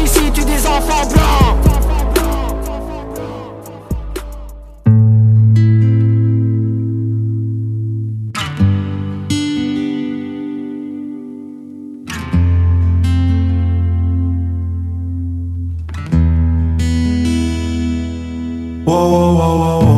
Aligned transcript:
Ici 0.00 0.30
des 0.30 0.66
enfants 0.66 1.06
blancs. 1.08 1.56
Wow, 18.86 19.10
wow, 19.10 19.32
wow, 19.36 19.80
wow. 19.82 19.96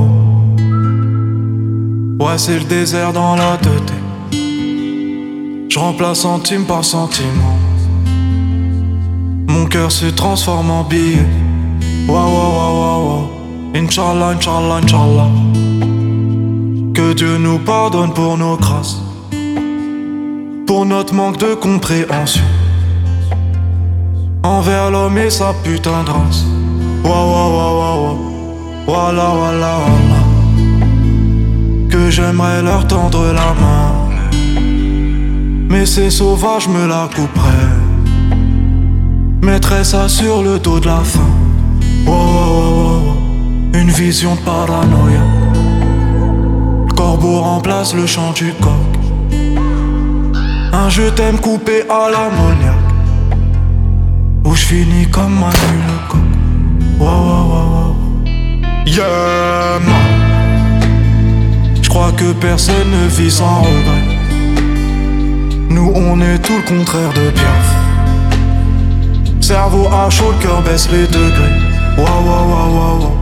Ouais, 2.26 2.38
c'est 2.38 2.58
le 2.58 2.64
désert 2.64 3.12
dans 3.12 3.36
la 3.36 3.56
tête. 3.56 3.92
Je 5.68 5.78
remplace 5.78 6.20
centime 6.20 6.64
par 6.66 6.84
sentiment. 6.84 7.69
Cœur 9.70 9.92
se 9.92 10.06
transforme 10.06 10.68
en 10.72 10.82
billet. 10.82 11.24
Wow, 12.08 12.16
wow, 12.16 12.50
wow, 12.56 13.02
wow. 13.04 13.30
Inch'Allah, 13.76 14.30
Inch'Allah, 14.34 14.80
Inch'Allah. 14.82 15.28
Que 16.92 17.12
Dieu 17.14 17.38
nous 17.38 17.60
pardonne 17.60 18.12
pour 18.12 18.36
nos 18.36 18.56
grâces. 18.56 19.00
Pour 20.66 20.86
notre 20.86 21.14
manque 21.14 21.38
de 21.38 21.54
compréhension. 21.54 22.42
Envers 24.42 24.90
l'homme 24.90 25.16
et 25.18 25.30
sa 25.30 25.54
putain 25.62 26.02
de 26.02 26.10
race. 26.10 26.44
Wow, 27.04 27.12
wow, 27.12 27.50
wow, 27.52 27.78
wow. 27.78 28.18
Voilà, 28.86 29.28
voilà, 29.36 29.76
voilà. 29.86 30.20
Que 31.90 32.10
j'aimerais 32.10 32.62
leur 32.62 32.88
tendre 32.88 33.24
la 33.32 33.54
main. 33.62 33.92
Mais 35.68 35.86
ces 35.86 36.10
sauvages 36.10 36.66
me 36.66 36.88
la 36.88 37.08
couperaient. 37.14 37.69
Mettrais 39.42 39.84
ça 39.84 40.08
sur 40.08 40.42
le 40.42 40.58
dos 40.58 40.80
de 40.80 40.86
la 40.86 41.00
faim. 41.02 41.20
Wow, 42.06 42.14
wow, 42.14 42.50
wow, 42.52 43.00
wow. 43.04 43.16
Une 43.72 43.90
vision 43.90 44.34
de 44.34 44.40
paranoïa. 44.40 45.24
Le 46.86 46.92
corbeau 46.94 47.40
remplace 47.40 47.94
le 47.94 48.06
chant 48.06 48.32
du 48.32 48.52
coq. 48.60 48.70
Un 50.72 50.88
je 50.88 51.08
t'aime 51.10 51.38
coupé 51.38 51.82
à 51.88 52.10
l'ammoniaque. 52.10 52.74
Où 54.44 54.54
je 54.54 54.64
finis 54.66 55.08
comme 55.10 55.32
Manu 55.32 55.76
le 55.88 56.08
coq. 56.10 56.20
Wow, 57.00 57.06
wow. 57.50 57.96
Yeah. 58.86 59.80
Je 61.82 61.88
crois 61.88 62.12
que 62.12 62.32
personne 62.34 62.90
ne 62.90 63.08
vit 63.08 63.30
sans 63.30 63.62
regret. 63.62 64.18
Nous, 65.70 65.92
on 65.94 66.20
est 66.20 66.38
tout 66.38 66.56
le 66.56 66.76
contraire 66.76 67.12
de 67.14 67.30
bien. 67.30 67.79
Cerveau 69.50 69.88
à 69.88 70.08
chaud, 70.08 70.30
le 70.30 70.38
cœur 70.44 70.62
baisse 70.62 70.88
les 70.92 71.08
degrés. 71.08 71.56
Waouh, 71.98 72.06
waouh, 72.06 72.50
waouh, 72.52 73.00
waouh. 73.00 73.12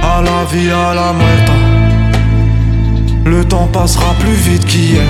À 0.00 0.22
la 0.22 0.44
vie, 0.48 0.70
à 0.70 0.94
la 0.94 1.12
muerta. 1.12 1.54
Le 3.24 3.44
temps 3.44 3.68
passera 3.72 4.14
plus 4.20 4.38
vite 4.48 4.64
qu'hier. 4.64 5.02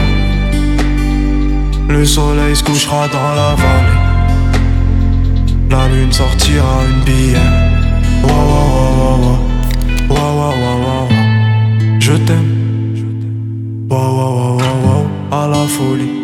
Le 1.90 2.06
soleil 2.06 2.56
se 2.56 2.64
couchera 2.64 3.06
dans 3.08 3.34
la 3.40 3.54
vallée. 3.62 4.00
La 5.68 5.88
lune 5.88 6.10
sortira 6.10 6.76
une 6.88 7.04
bière. 7.04 7.52
Waouh, 8.24 8.34
waouh, 8.52 8.96
waouh, 8.98 9.18
waouh. 9.24 9.40
Waouh, 10.08 10.54
waouh, 10.62 10.84
waouh. 10.86 11.08
Je 12.00 12.12
t'aime. 12.12 12.52
Waouh, 13.90 14.16
waouh, 14.16 14.56
waouh, 14.56 14.86
waouh. 14.86 15.06
À 15.38 15.48
la 15.48 15.66
folie. 15.66 16.14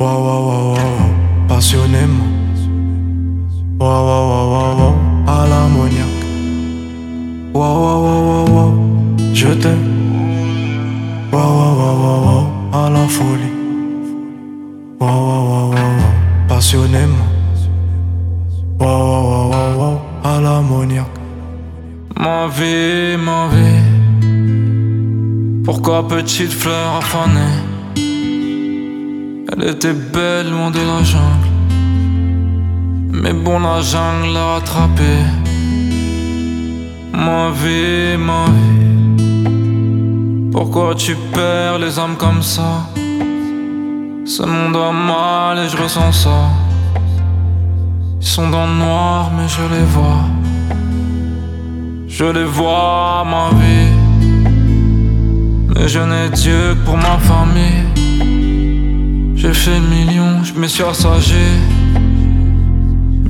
Waouh, 0.00 0.24
waouh, 0.26 0.48
waouh, 0.48 0.74
waouh. 0.74 1.46
Passionnément. 1.46 2.33
Waouh, 3.84 4.06
waouh, 4.08 4.48
waouh, 4.54 4.76
waouh. 4.80 4.96
À 5.28 5.46
l'ammoniaque. 5.50 6.24
Waouh, 7.52 7.78
waouh, 7.84 8.00
waouh, 8.28 8.54
waouh. 8.56 8.72
Je 9.34 9.48
t'aime. 9.62 9.84
Waouh, 11.30 11.52
waouh, 11.58 11.96
waouh, 12.02 12.24
waouh. 12.26 12.46
À 12.72 12.88
la 12.94 13.04
folie. 13.16 13.52
Waouh, 15.00 15.20
waouh, 15.28 15.48
waouh, 15.50 15.74
waouh. 15.76 16.48
Passionnément. 16.48 17.28
Waouh, 18.80 19.22
waouh, 19.30 19.50
waouh, 19.52 19.78
waouh. 19.80 19.98
À 20.32 20.40
l'ammoniaque. 20.40 21.18
Ma 22.18 22.48
vie, 22.56 23.18
ma 23.18 23.48
vie. 23.52 23.84
Pourquoi 25.62 26.08
petite 26.08 26.54
fleur 26.54 26.96
affanée 27.00 27.58
Elle 29.52 29.68
était 29.68 29.92
belle 29.92 30.48
loin 30.50 30.70
de 30.70 30.78
la. 30.78 31.43
Mais 33.24 33.32
bon, 33.32 33.58
la 33.58 33.80
jungle 33.80 34.34
l'a 34.34 34.46
rattrapée. 34.56 35.24
Ma 37.14 37.50
vie, 37.52 38.18
ma 38.18 38.44
vie. 38.54 40.50
Pourquoi 40.52 40.94
tu 40.94 41.16
perds 41.32 41.78
les 41.78 41.98
âmes 41.98 42.16
comme 42.18 42.42
ça? 42.42 42.86
Ce 44.26 44.42
monde 44.42 44.76
a 44.76 44.92
mal 44.92 45.58
et 45.58 45.70
je 45.70 45.76
ressens 45.78 46.12
ça. 46.12 46.50
Ils 48.20 48.26
sont 48.26 48.50
dans 48.50 48.66
le 48.66 48.74
noir, 48.74 49.30
mais 49.34 49.48
je 49.48 49.62
les 49.74 49.86
vois. 49.94 50.24
Je 52.06 52.26
les 52.26 52.44
vois, 52.44 53.24
ma 53.24 53.48
vie. 53.58 53.94
Mais 55.74 55.88
je 55.88 56.00
n'ai 56.00 56.28
Dieu 56.28 56.74
que 56.74 56.84
pour 56.84 56.98
ma 56.98 57.16
famille. 57.30 57.86
J'ai 59.34 59.54
fait 59.54 59.80
le 59.80 59.88
million, 59.96 60.44
je 60.44 60.52
me 60.52 60.66
suis 60.66 60.84
assagé. 60.84 61.46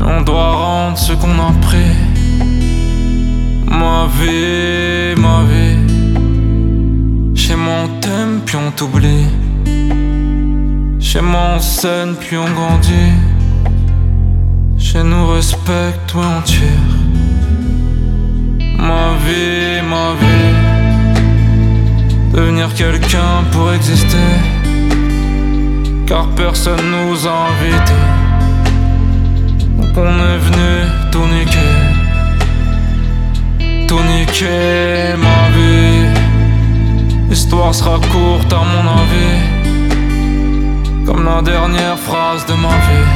On 0.06 0.20
doit 0.20 0.52
rendre 0.52 0.98
ce 0.98 1.12
qu'on 1.14 1.38
a 1.38 1.52
pris. 1.62 1.96
Ma 3.66 4.06
vie, 4.18 5.14
ma 5.16 5.42
vie. 5.50 5.78
Chez 7.34 7.56
moi 7.56 7.74
on 7.84 8.00
t'aime, 8.00 8.40
puis 8.44 8.56
on 8.56 8.70
t'oublie. 8.70 9.26
Chez 11.00 11.20
moi 11.20 11.54
on 11.56 11.60
scène, 11.60 12.14
puis 12.20 12.36
on 12.36 12.50
grandit. 12.58 13.14
Chez 14.78 15.02
nous 15.02 15.26
respecte, 15.28 16.14
ouais 16.14 16.24
on 16.38 16.42
tire. 16.42 16.94
Ma 18.78 19.14
vie, 19.24 19.80
ma 19.88 20.12
vie. 20.20 20.54
Devenir 22.34 22.74
quelqu'un 22.74 23.44
pour 23.52 23.72
exister. 23.72 24.32
Car 26.06 26.28
personne 26.36 26.90
nous 26.90 27.26
a 27.26 27.48
invités. 27.48 28.13
On 29.96 30.02
est 30.02 30.38
venu 30.38 30.72
tout 31.12 31.26
niquer. 31.26 31.74
Tout 33.86 34.02
niquer, 34.02 35.14
ma 35.16 35.48
vie. 35.56 36.08
L'histoire 37.30 37.72
sera 37.72 38.00
courte 38.12 38.52
à 38.52 38.62
mon 38.72 38.84
avis. 39.00 39.38
Comme 41.06 41.24
la 41.24 41.40
dernière 41.42 41.96
phrase 41.96 42.44
de 42.46 42.54
ma 42.54 42.76
vie. 42.86 43.08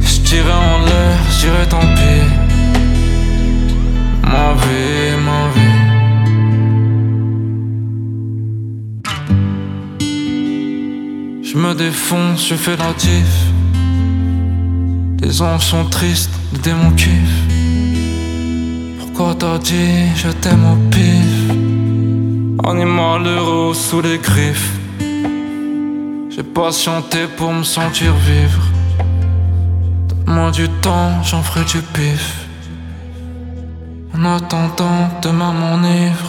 Je 0.00 0.20
tirais 0.22 0.50
en 0.50 0.78
l'air, 0.86 1.18
je 1.30 1.40
dirais 1.40 1.66
tant 1.68 1.86
pis. 1.96 2.24
Ma 4.22 4.54
vie, 4.62 5.14
ma 5.28 5.42
vie. 5.54 5.78
Je 11.42 11.54
me 11.58 11.74
défonce, 11.74 12.48
je 12.48 12.54
fais 12.54 12.76
l'atif. 12.76 13.57
Les 15.20 15.42
anges 15.42 15.66
sont 15.66 15.84
tristes, 15.84 16.30
les 16.52 16.58
démons 16.60 16.92
kiffent. 16.92 17.44
Pourquoi 19.00 19.34
t'as 19.34 19.58
dit 19.58 20.06
je 20.14 20.28
t'aime 20.28 20.64
au 20.64 20.76
pif? 20.90 21.32
Animal 22.64 23.26
heureux 23.26 23.74
sous 23.74 24.00
les 24.00 24.18
griffes. 24.18 24.72
J'ai 26.30 26.42
patienté 26.42 27.26
pour 27.36 27.52
me 27.52 27.64
sentir 27.64 28.14
vivre. 28.14 28.62
Donne-moi 30.08 30.50
du 30.52 30.68
temps, 30.68 31.22
j'en 31.24 31.42
ferai 31.42 31.64
du 31.64 31.82
pif. 31.94 32.46
En 34.14 34.24
attendant, 34.24 35.10
demain. 35.22 35.52
Je 36.18 36.27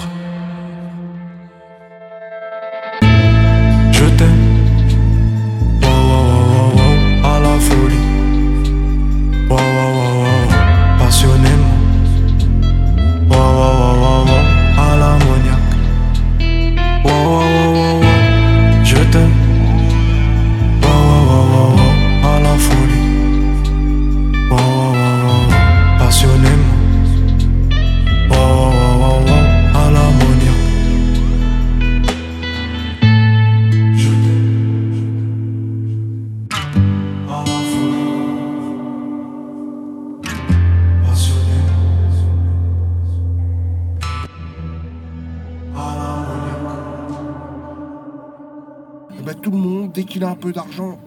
peu 50.39 50.51
d'argent, 50.51 50.99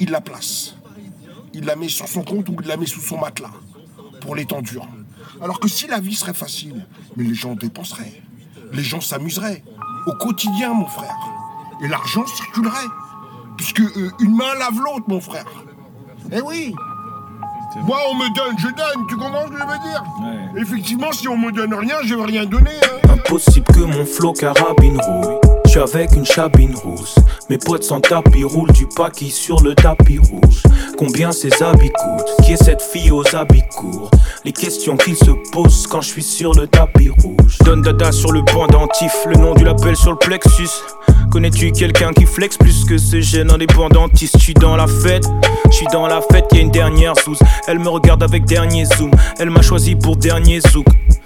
il 0.00 0.10
la 0.10 0.20
place. 0.20 0.74
Il 1.54 1.64
la 1.64 1.76
met 1.76 1.88
sur 1.88 2.06
son 2.08 2.22
compte 2.22 2.48
ou 2.48 2.56
il 2.60 2.66
la 2.68 2.76
met 2.76 2.86
sous 2.86 3.00
son 3.00 3.18
matelas 3.18 3.50
pour 4.20 4.34
l'étendure. 4.36 4.86
Alors 5.42 5.58
que 5.60 5.68
si 5.68 5.86
la 5.86 5.98
vie 6.00 6.14
serait 6.14 6.34
facile, 6.34 6.86
mais 7.16 7.24
les 7.24 7.34
gens 7.34 7.54
dépenseraient, 7.54 8.22
les 8.72 8.82
gens 8.82 9.00
s'amuseraient 9.00 9.62
au 10.06 10.12
quotidien, 10.12 10.72
mon 10.74 10.86
frère. 10.86 11.16
Et 11.82 11.88
l'argent 11.88 12.26
circulerait. 12.26 12.86
Puisque 13.56 13.80
euh, 13.80 14.10
une 14.20 14.34
main 14.34 14.54
lave 14.58 14.78
l'autre, 14.78 15.04
mon 15.08 15.20
frère. 15.20 15.44
Eh 16.32 16.40
oui 16.40 16.74
Moi, 17.84 17.98
on 18.10 18.14
me 18.14 18.34
donne, 18.34 18.58
je 18.58 18.68
donne, 18.68 19.06
tu 19.08 19.16
comprends 19.16 19.46
ce 19.46 19.50
que 19.52 19.58
je 19.58 19.64
veux 19.64 19.90
dire? 19.90 20.04
Effectivement, 20.56 21.12
si 21.12 21.28
on 21.28 21.36
me 21.36 21.50
donne 21.52 21.74
rien, 21.74 21.96
je 22.04 22.14
vais 22.14 22.24
rien 22.24 22.46
donner. 22.46 22.70
hein. 22.82 23.12
Impossible 23.12 23.66
que 23.66 23.80
mon 23.80 24.06
flow 24.06 24.32
carabine 24.32 24.98
roule. 25.00 25.49
Je 25.70 25.78
suis 25.78 25.96
avec 25.96 26.16
une 26.16 26.26
chabine 26.26 26.74
rousse. 26.74 27.14
Mes 27.48 27.56
potes 27.56 27.84
sans 27.84 28.00
tapis 28.00 28.42
roulent 28.42 28.72
du 28.72 28.88
paquis 28.88 29.30
sur 29.30 29.60
le 29.60 29.76
tapis 29.76 30.18
rouge. 30.18 30.64
Combien 30.98 31.30
ces 31.30 31.62
habits 31.62 31.92
coûtent? 31.92 32.44
Qui 32.44 32.54
est 32.54 32.64
cette 32.64 32.82
fille 32.82 33.12
aux 33.12 33.22
habits 33.36 33.62
courts? 33.76 34.10
Les 34.44 34.50
questions 34.50 34.96
qu'ils 34.96 35.14
se 35.14 35.30
posent 35.52 35.86
quand 35.86 36.00
je 36.00 36.08
suis 36.08 36.24
sur 36.24 36.54
le 36.54 36.66
tapis 36.66 37.10
rouge. 37.10 37.58
Donne 37.64 37.82
dada 37.82 38.10
sur 38.10 38.32
le 38.32 38.44
pendentif, 38.44 39.12
le 39.26 39.36
nom 39.36 39.54
du 39.54 39.62
label 39.62 39.94
sur 39.94 40.10
le 40.10 40.18
plexus. 40.18 40.70
Connais-tu 41.30 41.70
quelqu'un 41.70 42.10
qui 42.14 42.26
flex 42.26 42.56
plus 42.56 42.84
que 42.84 42.98
ce 42.98 43.20
jeune 43.20 43.52
indépendantiste? 43.52 44.38
Je 44.38 44.42
suis 44.42 44.54
dans 44.54 44.74
la 44.74 44.88
fête, 44.88 45.28
je 45.70 45.76
suis 45.76 45.86
dans 45.92 46.08
la 46.08 46.20
fête, 46.32 46.46
y 46.52 46.58
a 46.58 46.62
une 46.62 46.72
dernière 46.72 47.16
sous. 47.16 47.36
Elle 47.68 47.78
me 47.78 47.88
regarde 47.88 48.24
avec 48.24 48.44
dernier 48.44 48.86
zoom, 48.86 49.12
elle 49.38 49.50
m'a 49.50 49.62
choisi 49.62 49.94
pour 49.94 50.16
dernier 50.16 50.58
zouk. 50.72 50.88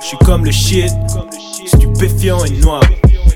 Je 0.00 0.06
suis 0.06 0.18
comme 0.18 0.44
le 0.44 0.50
shit, 0.50 0.90
stupéfiant 1.66 2.44
et 2.44 2.50
noir. 2.50 2.82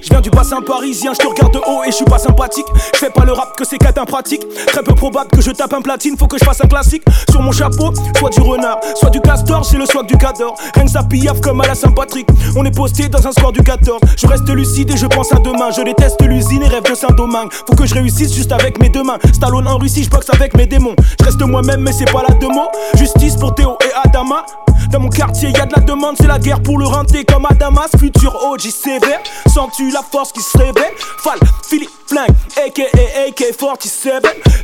Je 0.02 0.08
viens 0.10 0.20
du 0.20 0.30
bassin 0.30 0.60
parisien, 0.62 1.12
je 1.12 1.18
te 1.18 1.26
regarde 1.26 1.52
de 1.52 1.58
haut 1.58 1.82
et 1.84 1.90
je 1.90 1.96
suis 1.96 2.04
pas 2.04 2.18
sympathique. 2.18 2.66
Je 2.94 2.98
fais 2.98 3.10
pas 3.10 3.24
le 3.24 3.32
rap 3.32 3.56
que 3.56 3.64
c'est 3.64 3.78
qu'être 3.78 4.04
pratique. 4.06 4.42
Très 4.66 4.82
peu 4.82 4.94
probable 4.94 5.30
que 5.30 5.42
je 5.42 5.50
tape 5.50 5.72
un 5.72 5.82
platine, 5.82 6.16
faut 6.16 6.26
que 6.26 6.38
je 6.38 6.44
fasse 6.44 6.60
un 6.62 6.68
classique. 6.68 7.02
Sur 7.30 7.42
mon 7.42 7.52
chapeau, 7.52 7.92
soit 8.16 8.30
du 8.30 8.40
renard, 8.40 8.78
soit 8.94 9.10
du 9.10 9.20
castor, 9.20 9.64
j'ai 9.70 9.76
le 9.76 9.86
swag 9.86 10.06
du 10.06 10.16
cador. 10.16 10.56
Rien 10.74 10.84
que 10.84 10.90
ça 10.90 11.02
comme 11.42 11.60
à 11.60 11.66
la 11.66 11.74
Saint-Patrick. 11.74 12.28
On 12.56 12.64
est 12.64 12.74
posté 12.74 13.08
dans 13.08 13.26
un 13.26 13.32
score 13.32 13.52
du 13.52 13.62
14. 13.62 14.00
Je 14.16 14.26
reste 14.26 14.48
lucide 14.48 14.90
et 14.90 14.96
je 14.96 15.06
pense 15.06 15.32
à 15.32 15.36
demain. 15.36 15.70
Je 15.76 15.82
déteste 15.82 16.22
l'usine 16.22 16.62
et 16.62 16.68
rêve 16.68 16.84
de 16.84 16.94
Saint-Domingue. 16.94 17.50
Faut 17.66 17.74
que 17.74 17.86
je 17.86 17.94
réussisse 17.94 18.32
juste 18.34 18.52
avec 18.52 18.80
mes 18.80 18.88
deux 18.88 19.02
mains. 19.02 19.18
Stallone 19.32 19.66
en 19.66 19.78
Russie, 19.78 20.04
je 20.04 20.10
boxe 20.10 20.28
avec 20.32 20.56
mes 20.56 20.66
démons. 20.66 20.94
Je 21.20 21.24
reste 21.24 21.42
moi-même, 21.42 21.80
mais 21.80 21.92
c'est 21.92 22.10
pas 22.10 22.22
la 22.28 22.34
mots. 22.34 22.70
Justice 22.94 23.36
pour 23.36 23.54
Théo 23.54 23.76
et 23.84 24.08
Adama. 24.08 24.44
Dans 24.90 25.00
mon 25.00 25.08
quartier, 25.08 25.50
y 25.50 25.52
de 25.52 25.58
la 25.58 25.82
demande, 25.82 26.16
c'est 26.18 26.26
la 26.26 26.38
guerre 26.38 26.57
pour 26.62 26.78
le 26.78 26.86
renter 26.86 27.24
comme 27.24 27.46
à 27.46 27.54
Damas. 27.54 27.90
Futur 27.98 28.34
OG 28.50 28.60
sévère, 28.60 29.20
sens-tu 29.52 29.90
la 29.90 30.02
force 30.02 30.32
qui 30.32 30.40
se 30.40 30.56
réveille 30.56 30.94
Fall, 31.18 31.38
Philippe 31.68 31.90
Flingue, 32.06 32.30
aka 32.56 32.82
AK-47. 33.28 34.10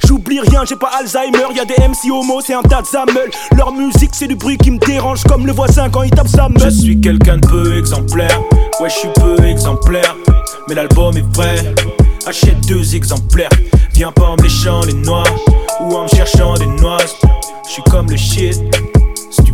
J'oublie 0.07 0.41
rien, 0.41 0.65
j'ai 0.65 0.77
pas 0.77 0.91
Alzheimer. 0.99 1.55
Y 1.55 1.61
a 1.61 1.65
des 1.65 1.75
MC 1.75 2.11
homo, 2.11 2.41
c'est 2.41 2.55
un 2.55 2.63
tas 2.63 2.83
de. 2.83 3.57
Leur 3.57 3.73
musique, 3.73 4.11
c'est 4.13 4.27
du 4.27 4.37
bruit 4.37 4.57
qui 4.57 4.71
me 4.71 4.79
dérange 4.79 5.23
comme 5.25 5.47
le 5.47 5.53
voisin 5.53 5.89
quand 5.91 6.03
il 6.03 6.11
tape 6.11 6.29
sa 6.29 6.49
meule. 6.49 6.63
Je 6.63 6.71
suis 6.71 7.01
quelqu'un 7.01 7.39
de 7.39 7.47
peu 7.47 7.79
exemplaire, 7.79 8.41
ouais, 8.81 8.89
je 8.89 8.95
suis 8.95 9.09
peu 9.15 9.45
exemplaire. 9.45 10.17
Mais 10.69 10.75
l'album 10.75 11.17
est 11.17 11.37
vrai, 11.37 11.75
achète 12.27 12.61
deux 12.67 12.95
exemplaires. 12.95 13.51
Viens 13.93 14.13
pas 14.13 14.25
en 14.25 14.37
me 14.37 14.43
léchant 14.43 14.81
les 14.83 14.95
noix 14.95 15.25
ou 15.81 15.95
en 15.95 16.05
me 16.05 16.09
cherchant 16.09 16.55
des 16.55 16.67
noix. 16.67 16.99
Je 17.67 17.73
suis 17.73 17.83
comme 17.85 18.11
le 18.11 18.17
shit 18.17 18.61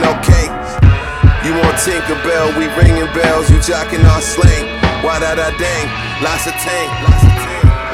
No 0.00 0.12
cake. 0.22 0.52
You 1.44 1.54
want 1.54 1.76
Tinkerbell, 1.78 2.58
we 2.58 2.66
ringing 2.74 3.06
bells. 3.14 3.48
You 3.50 3.58
jocking 3.62 4.04
our 4.04 4.20
slang. 4.20 4.66
Why 5.04 5.20
da 5.20 5.34
da 5.34 5.50
dang? 5.56 5.86
Lots 6.22 6.46
of 6.46 6.54
tank. 6.58 6.90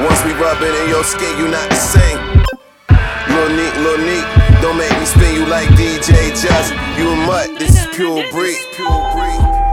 Once 0.01 0.23
we 0.25 0.33
rub 0.33 0.61
it 0.61 0.73
in 0.83 0.89
your 0.89 1.03
skin, 1.03 1.37
you 1.37 1.47
not 1.47 1.69
the 1.69 1.75
same. 1.75 2.19
Lil 3.29 3.49
neat, 3.49 3.75
lil 3.83 3.97
neat. 3.99 4.25
Don't 4.61 4.77
make 4.77 4.91
me 4.99 5.05
spin 5.05 5.35
you 5.35 5.45
like 5.45 5.67
DJ 5.77 6.33
Just. 6.33 6.73
You 6.97 7.09
a 7.09 7.15
mutt, 7.27 7.59
this 7.59 7.79
is 7.79 7.87
pure 7.95 8.23
breed. 8.31 8.57
Pure 8.75 9.01
breed. 9.13 9.72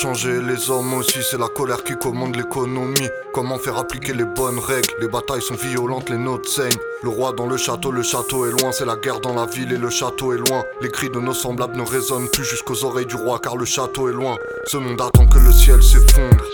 Changé, 0.00 0.40
les 0.40 0.70
hommes 0.70 0.94
aussi, 0.94 1.18
c'est 1.28 1.38
la 1.38 1.48
colère 1.48 1.82
qui 1.82 1.96
commande 1.96 2.36
l'économie. 2.36 3.08
Comment 3.34 3.58
faire 3.58 3.78
appliquer 3.78 4.12
les 4.12 4.24
bonnes 4.24 4.60
règles? 4.60 4.94
Les 5.00 5.08
batailles 5.08 5.42
sont 5.42 5.56
violentes, 5.56 6.08
les 6.08 6.18
notes 6.18 6.46
saignent. 6.46 6.78
Le 7.02 7.08
roi 7.08 7.32
dans 7.32 7.48
le 7.48 7.56
château, 7.56 7.90
le 7.90 8.04
château 8.04 8.46
est 8.46 8.52
loin, 8.52 8.70
c'est 8.70 8.84
la 8.84 8.94
guerre 8.94 9.18
dans 9.18 9.34
la 9.34 9.46
ville 9.46 9.72
et 9.72 9.76
le 9.76 9.90
château 9.90 10.32
est 10.32 10.38
loin. 10.38 10.62
Les 10.80 10.88
cris 10.88 11.10
de 11.10 11.18
nos 11.18 11.34
semblables 11.34 11.76
ne 11.76 11.82
résonnent 11.82 12.28
plus 12.28 12.44
jusqu'aux 12.44 12.84
oreilles 12.84 13.06
du 13.06 13.16
roi 13.16 13.40
car 13.42 13.56
le 13.56 13.64
château 13.64 14.08
est 14.08 14.12
loin. 14.12 14.36
Ce 14.66 14.76
monde 14.76 15.00
attend 15.00 15.26
que 15.26 15.38
le 15.38 15.50
ciel 15.50 15.82
s'effondre. 15.82 16.44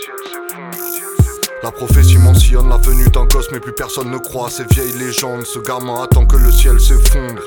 La 1.61 1.71
prophétie 1.71 2.17
mentionne 2.17 2.69
la 2.69 2.77
venue 2.77 3.09
d'un 3.09 3.25
gosse, 3.25 3.51
mais 3.51 3.59
plus 3.59 3.73
personne 3.73 4.09
ne 4.09 4.17
croit 4.17 4.47
à 4.47 4.49
ces 4.49 4.65
vieilles 4.71 4.97
légendes. 4.97 5.45
Ce 5.45 5.59
gamin 5.59 6.01
attend 6.01 6.25
que 6.25 6.37
le 6.37 6.51
ciel 6.51 6.79
s'effondre. 6.79 7.43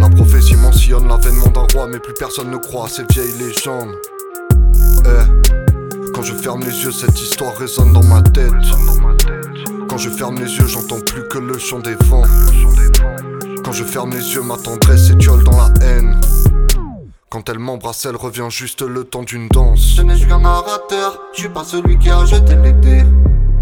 La 0.00 0.08
prophétie 0.08 0.56
mentionne 0.56 1.06
l'avènement 1.06 1.50
d'un 1.50 1.66
roi, 1.72 1.86
mais 1.86 2.00
plus 2.00 2.14
personne 2.14 2.50
ne 2.50 2.56
croit 2.56 2.86
à 2.86 2.88
ces 2.88 3.04
vieilles 3.10 3.38
légendes. 3.38 3.94
Eh, 5.06 6.10
quand 6.14 6.22
je 6.22 6.34
ferme 6.34 6.60
les 6.60 6.84
yeux, 6.84 6.92
cette 6.92 7.20
histoire 7.20 7.54
résonne 7.56 7.92
dans 7.92 8.04
ma 8.04 8.22
tête. 8.22 8.52
Quand 9.88 9.98
je 9.98 10.10
ferme 10.10 10.36
les 10.36 10.56
yeux, 10.56 10.66
j'entends 10.66 11.00
plus 11.00 11.26
que 11.28 11.38
le 11.38 11.58
chant 11.58 11.80
des 11.80 11.94
vents. 12.06 12.24
Quand 13.64 13.72
je 13.72 13.84
ferme 13.84 14.10
les 14.10 14.34
yeux, 14.34 14.42
ma 14.42 14.56
tendresse 14.56 15.08
s'étiole 15.08 15.44
dans 15.44 15.56
la 15.56 15.72
haine. 15.86 16.20
Quand 17.30 17.48
elle 17.48 17.58
m'embrasse, 17.58 18.06
elle 18.06 18.16
revient 18.16 18.46
juste 18.48 18.82
le 18.82 19.04
temps 19.04 19.24
d'une 19.24 19.48
danse. 19.48 19.94
Je 19.96 20.02
n'ai 20.02 20.18
qu'un 20.18 20.38
narrateur, 20.38 21.20
je 21.32 21.40
suis 21.40 21.48
pas 21.48 21.64
celui 21.64 21.98
qui 21.98 22.08
a 22.10 22.24
jeté 22.24 22.54
dés. 22.54 23.04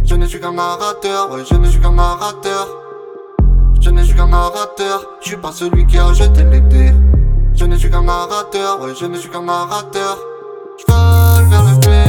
Je 0.04 0.14
n'ai 0.14 0.26
qu'un 0.26 0.52
narrateur, 0.52 1.30
ouais, 1.30 1.42
je 1.48 1.54
n'ai 1.54 1.70
qu'un 1.78 1.92
narrateur. 1.92 2.68
Je 3.80 3.90
n'ai 3.90 4.06
qu'un 4.06 4.28
narrateur, 4.28 5.06
je 5.22 5.28
suis 5.28 5.36
pas 5.36 5.52
celui 5.52 5.86
qui 5.86 5.98
a 5.98 6.12
jeté 6.12 6.44
dés. 6.60 6.92
Je 7.54 7.64
n'ai 7.64 7.78
qu'un 7.78 8.02
narrateur, 8.02 8.80
ouais, 8.82 8.92
je 9.00 9.06
n'ai 9.06 9.18
qu'un 9.18 9.42
narrateur. 9.42 10.18
Vole 11.52 11.76
vers 11.80 12.01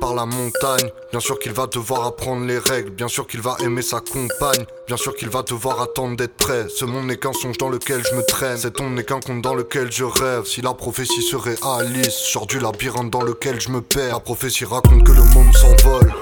Par 0.00 0.14
la 0.14 0.26
montagne, 0.26 0.90
bien 1.12 1.20
sûr 1.20 1.38
qu'il 1.38 1.52
va 1.52 1.66
devoir 1.68 2.04
apprendre 2.04 2.44
les 2.44 2.58
règles, 2.58 2.90
bien 2.90 3.06
sûr 3.06 3.28
qu'il 3.28 3.40
va 3.40 3.56
aimer 3.60 3.80
sa 3.80 4.00
compagne, 4.00 4.66
bien 4.88 4.96
sûr 4.96 5.14
qu'il 5.14 5.28
va 5.28 5.42
devoir 5.42 5.80
attendre 5.80 6.16
d'être 6.16 6.36
prêt. 6.36 6.66
Ce 6.68 6.84
monde 6.84 7.06
n'est 7.06 7.16
qu'un 7.16 7.32
songe 7.32 7.56
dans 7.58 7.68
lequel 7.68 8.02
je 8.04 8.16
me 8.16 8.22
traîne, 8.22 8.58
cet 8.58 8.80
ombre 8.80 8.90
n'est 8.90 9.04
qu'un 9.04 9.20
conte 9.20 9.40
dans 9.40 9.54
lequel 9.54 9.90
je 9.92 10.04
rêve. 10.04 10.46
Si 10.46 10.62
la 10.62 10.74
prophétie 10.74 11.22
se 11.22 11.36
réalise, 11.36 12.10
sors 12.10 12.46
du 12.46 12.58
labyrinthe 12.58 13.10
dans 13.10 13.22
lequel 13.22 13.60
je 13.60 13.70
me 13.70 13.80
perds. 13.80 14.14
La 14.14 14.20
prophétie 14.20 14.64
raconte 14.64 15.04
que 15.04 15.12
le 15.12 15.22
monde 15.22 15.54
s'envole. 15.54 16.12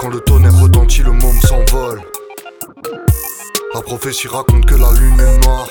Quand 0.00 0.08
le 0.08 0.20
tonnerre 0.20 0.58
retentit, 0.60 1.02
le 1.02 1.12
monde 1.12 1.40
s'envole. 1.46 2.02
La 3.74 3.82
prophétie 3.82 4.28
raconte 4.28 4.64
que 4.64 4.74
la 4.76 4.90
lune 4.92 5.20
est 5.20 5.46
noire. 5.46 5.68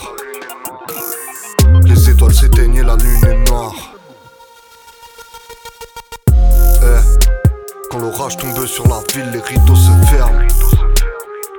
Les 1.83 2.09
étoiles 2.09 2.33
s'éteignent 2.33 2.75
et 2.75 2.83
la 2.83 2.95
lune 2.95 3.25
est 3.25 3.49
noire. 3.49 3.90
Quand 7.91 7.99
l'orage 7.99 8.37
tombe 8.37 8.65
sur 8.67 8.87
la 8.87 9.01
ville, 9.13 9.29
les 9.33 9.41
rideaux 9.41 9.75
se 9.75 9.91
ferment. 10.07 10.47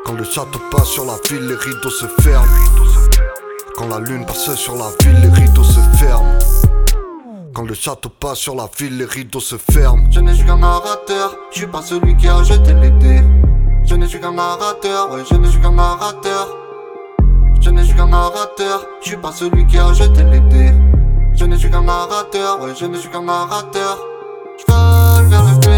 Quand 0.07 0.15
le 0.15 0.25
château 0.25 0.59
passe 0.71 0.87
sur 0.87 1.05
la 1.05 1.17
ville, 1.29 1.47
les 1.47 1.57
rideaux 1.57 1.91
se 1.91 2.07
ferment. 2.23 2.49
Quand 3.77 3.87
la 3.87 3.99
lune 3.99 4.25
passe 4.25 4.55
sur 4.55 4.75
la 4.77 4.89
ville, 5.03 5.21
les 5.21 5.29
rideaux 5.29 5.62
se 5.62 5.81
ferment. 5.99 6.39
Quand 7.53 7.65
le 7.65 7.75
château 7.75 8.09
passe 8.09 8.39
sur 8.39 8.55
la 8.55 8.67
ville, 8.79 8.97
les 8.97 9.05
rideaux 9.05 9.41
se 9.41 9.57
ferment. 9.57 10.11
Je 10.11 10.21
n'ai 10.21 10.35
qu'un 10.43 10.57
narrateur, 10.57 11.37
je 11.51 11.59
suis 11.59 11.67
pas 11.67 11.83
celui 11.83 12.17
qui 12.17 12.29
a 12.29 12.43
jeté 12.43 12.73
les 12.81 12.93
dés. 12.93 13.21
Je 13.85 13.95
n'ai 13.95 14.07
qu'un 14.09 14.33
narrateur, 14.33 15.12
ouais, 15.12 15.25
je 15.31 15.37
n'ai 15.37 15.51
qu'un 15.61 15.73
narrateur. 15.73 16.57
Je 17.61 17.69
n'ai 17.69 17.87
qu'un 17.87 18.09
narrateur, 18.09 18.87
je 19.03 19.09
suis 19.09 19.19
pas 19.19 19.33
celui 19.33 19.67
qui 19.67 19.77
a 19.77 19.93
jeté 19.93 20.23
les 20.25 20.41
dés. 20.41 20.73
Je 21.35 21.45
n'ai 21.45 21.59
qu'un 21.59 21.83
narrateur, 21.83 22.59
ouais, 22.62 22.73
je 22.75 22.87
n'ai 22.87 22.99
qu'un 22.99 23.23
narrateur. 23.23 23.99
Je 24.59 24.73
vers 25.29 25.45
le 25.45 25.72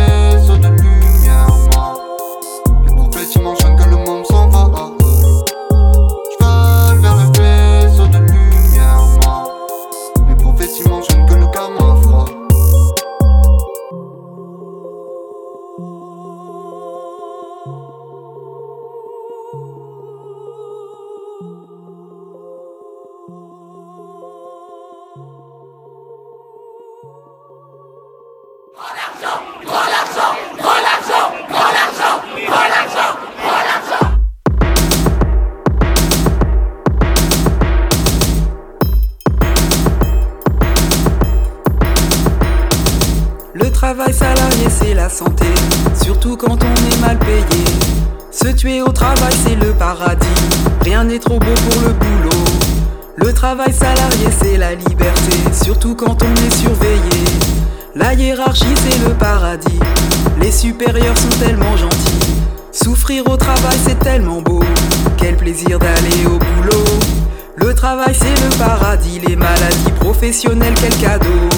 travail, 67.97 68.15
c'est 68.19 68.45
le 68.45 68.59
paradis. 68.59 69.21
Les 69.21 69.37
maladies 69.37 69.93
professionnelles, 70.01 70.75
quel 70.81 70.97
cadeau. 70.97 71.49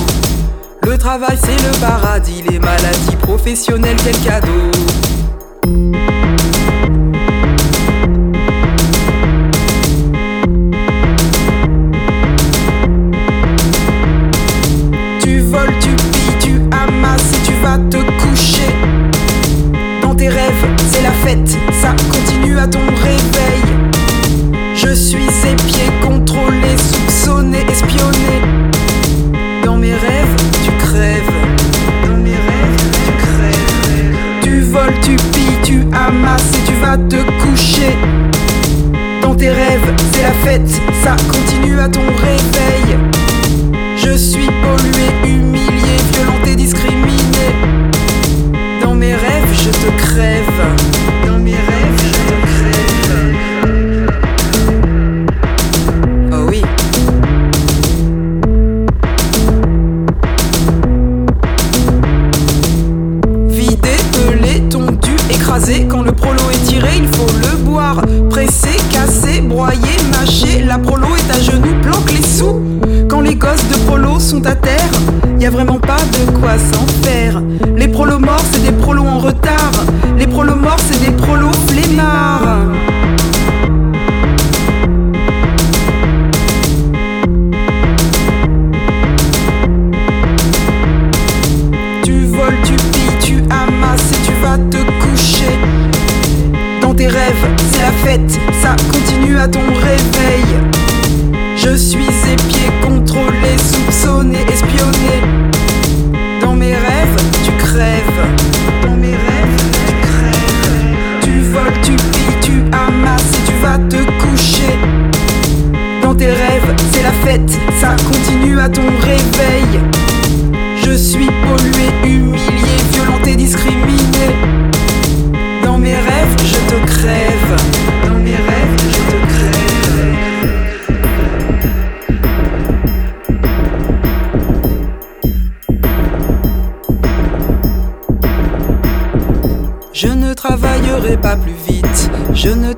Le 0.82 0.98
travail 0.98 1.36
c'est 1.40 1.56
le 1.66 1.80
paradis, 1.80 2.42
les 2.48 2.58
maladies 2.58 3.16
professionnelles, 3.22 3.96
quel 4.04 4.18
cadeau. 4.18 4.70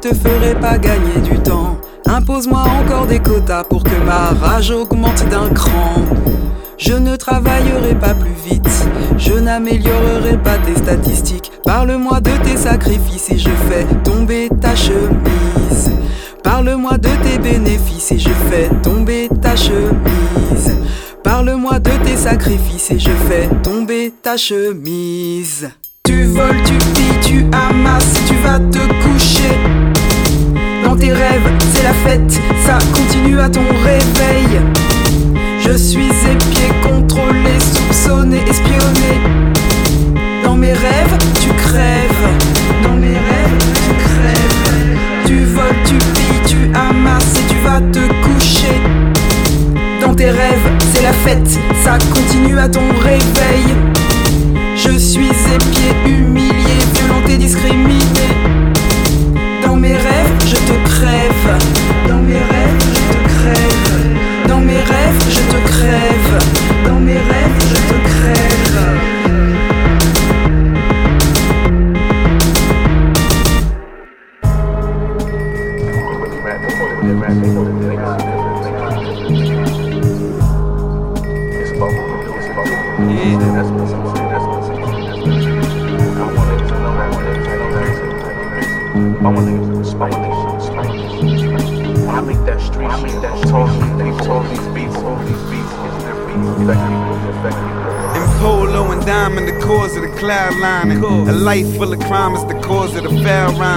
Te 0.08 0.14
ferai 0.14 0.54
pas 0.54 0.78
gagner 0.78 1.20
du 1.22 1.38
temps. 1.38 1.78
Impose-moi 2.06 2.62
encore 2.80 3.06
des 3.06 3.18
quotas 3.18 3.64
pour 3.64 3.84
que 3.84 3.96
ma 4.06 4.30
rage 4.40 4.70
augmente 4.70 5.28
d'un 5.28 5.48
cran. 5.50 5.94
Je 6.78 6.94
ne 6.94 7.16
travaillerai 7.16 7.94
pas 7.96 8.14
plus 8.14 8.36
vite, 8.46 8.88
je 9.18 9.34
n'améliorerai 9.34 10.38
pas 10.38 10.58
tes 10.58 10.76
statistiques. 10.76 11.50
Parle-moi 11.64 12.20
de 12.20 12.30
tes 12.44 12.56
sacrifices 12.56 13.30
et 13.30 13.38
je 13.38 13.50
fais 13.68 13.84
tomber 14.04 14.48
ta 14.60 14.74
chemise. 14.74 15.90
Parle-moi 16.42 16.96
de 16.96 17.10
tes 17.22 17.38
bénéfices 17.38 18.12
et 18.12 18.18
je 18.18 18.30
fais 18.48 18.70
tomber 18.82 19.28
ta 19.42 19.56
chemise. 19.56 20.76
Parle-moi 21.22 21.80
de 21.80 21.90
tes 22.04 22.16
sacrifices 22.16 22.90
et 22.92 22.98
je 22.98 23.10
fais 23.10 23.48
tomber 23.62 24.14
ta 24.22 24.36
chemise. 24.36 25.68
Tu 26.04 26.24
voles, 26.24 26.62
tu 26.64 26.78
pilles, 26.94 27.20
tu 27.20 27.46
amasses 27.52 28.14
tu 28.26 28.34
vas 28.36 28.58
te 28.60 28.78
coucher. 29.02 29.77
Tes 31.00 31.12
rêves, 31.12 31.48
c'est 31.72 31.84
la 31.84 31.92
fête, 31.92 32.40
ça 32.66 32.78
continue 32.92 33.38
à 33.38 33.48
ton 33.48 33.62
réveil. 33.84 34.60
Je 35.60 35.76
suis 35.76 36.08
épié, 36.08 36.72
contrôlé, 36.82 37.54
soupçonné, 37.72 38.38
espionné. 38.48 39.12
Dans 40.42 40.56
mes 40.56 40.72
rêves, 40.72 41.16
tu 41.40 41.50
crèves. 41.50 42.28
Dans 42.82 42.94
mes 42.94 43.14
rêves, 43.14 43.58
tu 43.74 43.94
crèves. 44.04 44.98
Tu 45.24 45.44
voles, 45.44 45.82
tu 45.84 45.94
pilles, 45.94 46.42
tu 46.48 46.56
amasses 46.76 47.34
et 47.36 47.46
tu 47.48 47.56
vas 47.64 47.80
te 47.80 48.00
coucher. 48.24 48.80
Dans 50.00 50.14
tes 50.14 50.30
rêves, 50.30 50.68
c'est 50.92 51.02
la 51.02 51.12
fête, 51.12 51.58
ça 51.84 51.96
continue 52.12 52.58
à 52.58 52.68
ton 52.68 52.88
réveil. 53.00 53.72
Je 54.74 54.98
suis 54.98 55.28
épié, 55.28 55.92
humilié, 56.06 56.78
violenté, 56.94 57.36
discriminé. 57.36 58.67
Dans 59.78 59.82
mes 59.82 59.94
rêves, 59.94 60.32
je 60.44 60.56
te 60.56 60.88
crève. 60.90 61.58
Dans 62.08 62.16
mes 62.16 62.34
rêves, 62.34 62.80
je 62.94 63.12
te 63.12 63.28
crève. 63.28 64.48
Dans 64.48 64.58
mes 64.58 64.78
rêves, 64.78 65.22
je 65.30 65.38
te 65.38 65.68
crève. 65.68 66.07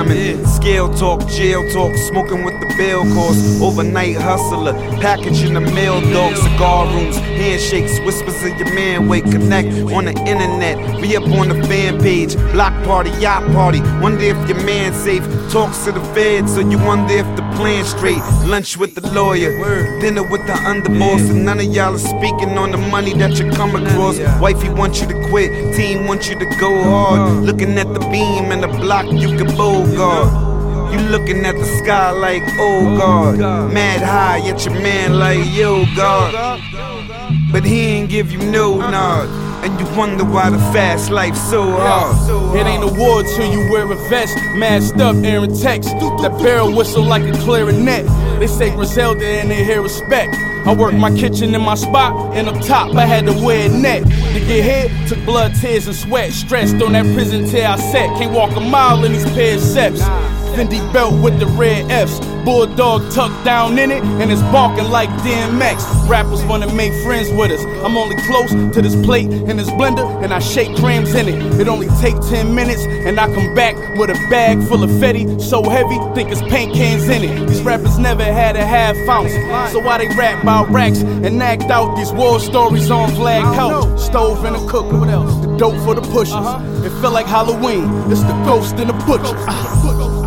Rhyming. 0.01 0.45
Scale 0.45 0.93
talk, 0.93 1.27
jail 1.27 1.67
talk, 1.71 1.95
smoking 1.95 2.43
with 2.43 2.59
the 2.59 2.73
bail 2.77 3.03
course. 3.13 3.61
Overnight 3.61 4.17
hustler, 4.17 4.73
packaging 4.99 5.53
the 5.53 5.61
mail 5.61 6.01
dog, 6.11 6.35
cigar 6.35 6.85
rooms, 6.87 7.17
handshakes, 7.17 7.99
whispers 7.99 8.43
of 8.43 8.57
your 8.57 8.73
man. 8.73 9.07
Wait, 9.07 9.23
connect 9.23 9.67
on 9.93 10.05
the 10.05 10.13
internet, 10.27 11.01
be 11.01 11.15
up 11.15 11.23
on 11.23 11.49
the 11.49 11.67
fan 11.67 11.99
page. 11.99 12.35
Block 12.53 12.73
party, 12.85 13.09
yacht 13.21 13.45
party. 13.51 13.81
Wonder 14.01 14.23
if 14.23 14.49
your 14.49 14.63
man 14.63 14.93
safe. 14.93 15.23
Talks 15.51 15.83
to 15.85 15.91
the 15.91 16.01
feds, 16.13 16.53
so 16.53 16.61
you 16.61 16.77
wonder 16.77 17.13
if 17.13 17.25
the 17.35 17.41
plan 17.55 17.83
straight. 17.83 18.21
Lunch 18.45 18.77
with 18.77 18.95
the 18.95 19.05
lawyer, 19.11 19.51
dinner 19.99 20.23
with 20.23 20.45
the 20.47 20.53
underboss, 20.53 21.29
and 21.29 21.45
none 21.45 21.59
of 21.59 21.65
y'all 21.65 21.93
are 21.93 21.97
speaking 21.97 22.57
on 22.57 22.71
the 22.71 22.77
money 22.77 23.13
that 23.13 23.37
you 23.37 23.49
come 23.51 23.75
across. 23.75 24.19
Wifey 24.39 24.69
wants 24.69 25.01
you 25.01 25.07
to 25.07 25.20
quit, 25.31 25.73
team 25.73 26.07
wants 26.07 26.27
you 26.27 26.37
to 26.37 26.45
go 26.59 26.83
hard. 26.83 27.43
Looking 27.43 27.77
at 27.77 27.87
the 27.93 28.01
beam 28.11 28.51
and 28.51 28.61
the 28.61 28.67
block, 28.67 29.05
you 29.09 29.29
can 29.37 29.55
guard. 29.55 30.29
You 30.93 30.99
looking 31.07 31.45
at 31.45 31.55
the 31.55 31.63
sky 31.63 32.11
like, 32.11 32.43
oh 32.59 32.97
God. 32.97 33.39
Mad 33.73 34.01
high, 34.01 34.45
yet 34.45 34.65
your 34.65 34.73
man 34.73 35.17
like, 35.17 35.39
yo 35.55 35.85
God. 35.95 36.59
But 37.49 37.63
he 37.63 37.79
ain't 37.93 38.09
give 38.09 38.29
you 38.29 38.39
no 38.39 38.77
nod. 38.77 39.29
And 39.63 39.79
you 39.79 39.85
wonder 39.95 40.25
why 40.25 40.49
the 40.49 40.57
fast 40.73 41.11
life's 41.11 41.41
so 41.49 41.63
hard. 41.63 42.57
It 42.57 42.65
ain't 42.65 42.83
a 42.83 42.87
war 42.87 43.23
till 43.23 43.49
you 43.53 43.71
wear 43.71 43.89
a 43.89 43.95
vest, 44.09 44.35
masked 44.55 44.99
up, 44.99 45.15
airing 45.23 45.55
text. 45.55 45.89
That 46.23 46.37
barrel 46.41 46.75
whistle 46.75 47.03
like 47.03 47.23
a 47.23 47.37
clarinet. 47.43 48.05
They 48.39 48.47
say 48.47 48.75
Griselda 48.75 49.25
and 49.25 49.49
they 49.49 49.63
hear 49.63 49.81
respect. 49.81 50.35
I 50.65 50.73
work 50.73 50.93
my 50.93 51.09
kitchen 51.15 51.55
in 51.55 51.61
my 51.61 51.75
spot, 51.75 52.35
and 52.35 52.47
up 52.47 52.63
top 52.63 52.95
I 52.95 53.05
had 53.05 53.25
to 53.25 53.33
wear 53.33 53.69
a 53.69 53.69
net. 53.69 54.03
To 54.03 54.39
get 54.39 54.63
hit, 54.63 55.07
took 55.07 55.23
blood, 55.25 55.55
tears, 55.55 55.87
and 55.87 55.95
sweat. 55.95 56.31
Stressed 56.31 56.81
on 56.81 56.93
that 56.93 57.05
prison 57.15 57.47
tear 57.49 57.67
I 57.67 57.77
set. 57.77 58.07
Can't 58.19 58.31
walk 58.31 58.55
a 58.55 58.59
mile 58.59 59.03
in 59.03 59.13
these 59.13 59.25
pair 59.31 59.55
of 59.55 59.61
steps. 59.61 60.01
Fendi 60.55 60.79
belt 60.93 61.21
with 61.23 61.39
the 61.39 61.47
red 61.47 61.89
F's. 61.89 62.19
Bulldog 62.43 63.11
tucked 63.11 63.43
down 63.45 63.77
in 63.77 63.91
it, 63.91 64.03
and 64.03 64.31
it's 64.31 64.41
barking 64.53 64.89
like 64.89 65.09
DMX. 65.23 66.09
Rappers 66.09 66.43
wanna 66.45 66.71
make 66.73 66.93
friends 67.03 67.29
with 67.31 67.51
us. 67.51 67.63
I'm 67.83 67.97
only 67.97 68.15
close 68.27 68.49
to 68.51 68.81
this 68.81 68.95
plate 69.05 69.29
and 69.31 69.59
this 69.59 69.69
blender, 69.71 70.05
and 70.23 70.33
I 70.33 70.39
shake 70.39 70.75
grams 70.77 71.13
in 71.13 71.27
it. 71.27 71.59
It 71.59 71.67
only 71.67 71.87
take 71.99 72.19
10 72.29 72.53
minutes, 72.53 72.83
and 72.83 73.19
I 73.19 73.33
come 73.33 73.53
back 73.53 73.75
with 73.97 74.09
a 74.09 74.27
bag 74.29 74.61
full 74.67 74.83
of 74.83 74.89
Fetty, 75.01 75.41
so 75.41 75.63
heavy, 75.63 75.97
think 76.15 76.31
it's 76.31 76.41
paint 76.41 76.73
cans 76.73 77.07
in 77.09 77.23
it. 77.23 77.47
These 77.47 77.61
rappers 77.61 77.97
never 77.97 78.23
had 78.23 78.55
a 78.55 78.65
half 78.65 78.97
ounce, 79.07 79.33
so 79.71 79.79
why 79.79 79.97
they 79.97 80.07
rap 80.15 80.41
about 80.43 80.69
racks 80.69 81.01
and 81.01 81.41
act 81.41 81.63
out 81.63 81.95
these 81.95 82.11
war 82.11 82.39
stories 82.39 82.89
on 82.91 83.11
flag 83.15 83.43
couch? 83.55 83.99
Stove 83.99 84.43
and 84.45 84.55
a 84.55 84.65
cooker, 84.67 84.97
what 84.97 85.09
else? 85.09 85.33
The 85.45 85.57
dope 85.57 85.79
for 85.83 85.95
the 85.95 86.01
pushers. 86.01 86.35
It 86.85 86.91
felt 87.01 87.13
like 87.13 87.27
Halloween, 87.27 88.11
it's 88.11 88.23
the 88.23 88.33
ghost 88.45 88.75
and 88.75 88.89
the 88.89 88.93
butcher. 89.05 90.20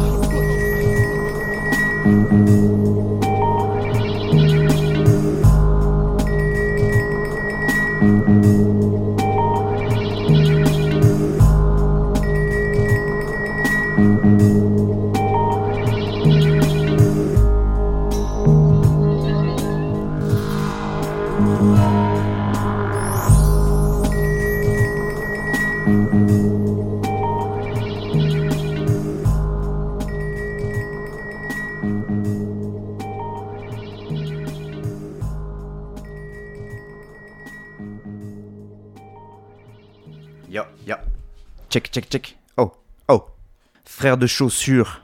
Check, 41.95 42.09
check. 42.11 42.37
Oh, 42.57 42.73
oh. 43.07 43.25
Frère 43.85 44.17
de 44.17 44.27
chaussures. 44.27 45.01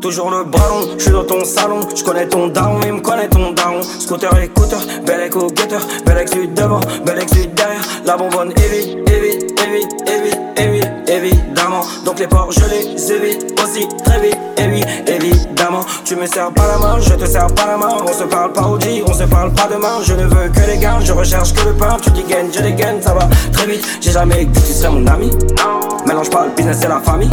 Toujours 0.00 0.30
le 0.30 0.44
bras 0.44 0.64
je 0.96 1.02
suis 1.02 1.10
dans 1.10 1.24
ton 1.24 1.44
salon. 1.44 1.80
Je 1.96 2.04
connais 2.04 2.28
ton 2.28 2.46
daron, 2.46 2.78
il 2.84 2.92
me 2.92 3.00
connaît 3.00 3.28
ton 3.28 3.50
daron. 3.52 3.82
Scooter, 3.82 4.38
écouteur, 4.38 4.80
bel 5.04 5.26
écho 5.26 5.48
guetteur. 5.48 5.80
Bel 6.06 6.24
du 6.30 6.46
devant, 6.46 6.80
bel 7.04 7.26
du 7.26 7.46
derrière. 7.48 7.82
La 8.04 8.16
bonbonne 8.16 8.52
évite, 8.52 8.98
évite, 9.10 9.60
évite, 9.62 10.08
évite, 10.08 10.33
évidemment. 11.14 11.82
Donc 12.04 12.18
les 12.18 12.26
ports, 12.26 12.50
je 12.50 12.64
les 12.66 13.12
évite 13.12 13.60
aussi 13.62 13.86
très 14.04 14.20
vite, 14.20 14.38
évite, 14.56 14.86
évidemment. 15.08 15.84
Tu 16.04 16.16
me 16.16 16.26
sers 16.26 16.50
pas 16.52 16.66
la 16.66 16.78
main, 16.78 17.00
je 17.00 17.14
te 17.14 17.24
sers 17.26 17.46
pas 17.48 17.66
la 17.66 17.76
main. 17.76 17.96
On 18.06 18.12
se 18.12 18.24
parle 18.24 18.52
pas 18.52 18.66
au 18.66 18.78
dit, 18.78 19.02
on 19.06 19.12
se 19.12 19.24
parle 19.24 19.52
pas 19.52 19.68
demain. 19.72 20.00
Je 20.02 20.14
ne 20.14 20.24
veux 20.24 20.48
que 20.48 20.70
les 20.70 20.78
gains, 20.78 21.00
je 21.00 21.12
recherche 21.12 21.52
que 21.52 21.64
le 21.68 21.74
pain. 21.74 21.96
Tu 22.02 22.10
dis 22.10 22.24
gain, 22.24 22.46
je 22.52 22.60
dégaine, 22.60 23.00
ça 23.00 23.14
va 23.14 23.28
très 23.52 23.66
vite. 23.66 23.84
J'ai 24.00 24.12
jamais 24.12 24.46
cru 24.46 24.54
que 24.54 24.66
tu 24.66 24.72
serais 24.72 24.90
mon 24.90 25.06
ami. 25.06 25.30
Mélange 26.06 26.30
pas 26.30 26.46
le 26.46 26.50
business 26.56 26.82
et 26.84 26.88
la 26.88 27.00
famille. 27.00 27.30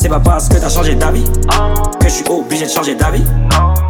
C'est 0.00 0.08
pas 0.08 0.20
parce 0.20 0.48
que 0.48 0.56
t'as 0.56 0.68
changé 0.68 0.94
d'avis 0.94 1.24
que 1.98 2.08
je 2.08 2.12
suis 2.12 2.24
obligé 2.28 2.66
de 2.66 2.70
changer 2.70 2.94
d'avis. 2.94 3.24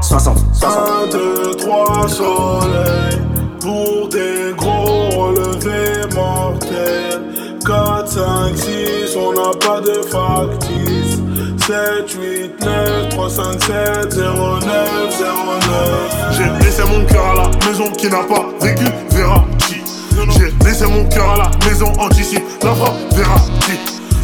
60, 0.00 0.38
60. 0.54 0.78
1, 1.04 1.10
2, 1.12 1.56
3 1.56 2.08
soleils 2.08 3.22
pour 3.60 4.08
des 4.08 4.54
gros 4.56 5.10
relevés 5.10 6.06
mortels. 6.14 7.22
4, 7.64 8.08
5, 8.08 8.56
6, 8.56 9.16
on 9.16 9.32
n'a 9.32 9.56
pas 9.58 9.80
de 9.80 10.02
factice. 10.02 11.20
7, 11.66 12.10
8, 12.10 12.64
9, 12.64 13.08
3, 13.10 13.30
5, 13.30 13.62
7, 13.62 14.12
0, 14.12 14.34
9, 14.34 15.18
0, 15.18 15.32
9. 15.68 16.32
J'ai 16.32 16.64
laissé 16.64 16.82
mon 16.84 17.04
cœur 17.04 17.26
à 17.26 17.34
la 17.34 17.66
maison 17.66 17.90
qui 17.90 18.08
n'a 18.08 18.22
pas 18.24 18.46
vécu, 18.60 18.84
verra 19.10 19.44
qui. 19.58 19.82
J'ai 20.30 20.52
laissé 20.64 20.86
mon 20.86 21.04
cœur 21.08 21.30
à 21.30 21.36
la 21.36 21.68
maison, 21.68 21.92
anticipe 21.98 22.44
la 22.62 22.74
frappe, 22.74 22.96
verra 23.12 23.36
qui. 23.60 23.72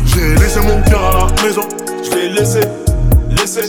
J'ai 0.07 0.35
laissé 0.37 0.61
mon 0.61 0.81
cœur 0.83 1.03
à 1.03 1.27
la 1.27 1.43
maison, 1.43 1.69
je 2.03 2.17
l'ai 2.17 2.29
laissé, 2.31 2.61
laissé. 3.31 3.63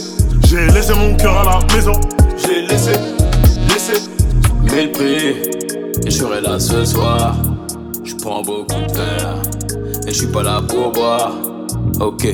J'ai 0.46 0.66
laissé 0.68 0.94
mon 0.94 1.14
cœur 1.16 1.36
à 1.36 1.44
la 1.60 1.74
maison, 1.74 2.00
je 2.38 2.48
l'ai 2.48 2.66
laissé, 2.66 2.92
laissé. 3.68 4.00
Mille 4.62 4.92
prix, 4.92 5.42
et 6.06 6.10
je 6.10 6.10
serai 6.10 6.40
là 6.40 6.58
ce 6.58 6.84
soir. 6.84 7.34
Je 8.06 8.14
prends 8.14 8.40
beaucoup 8.40 8.72
de 8.72 8.92
verre, 8.92 9.34
et 10.06 10.12
je 10.12 10.16
suis 10.16 10.28
pas 10.28 10.44
là 10.44 10.62
pour 10.68 10.92
boire. 10.92 11.32
Ok, 11.98 12.28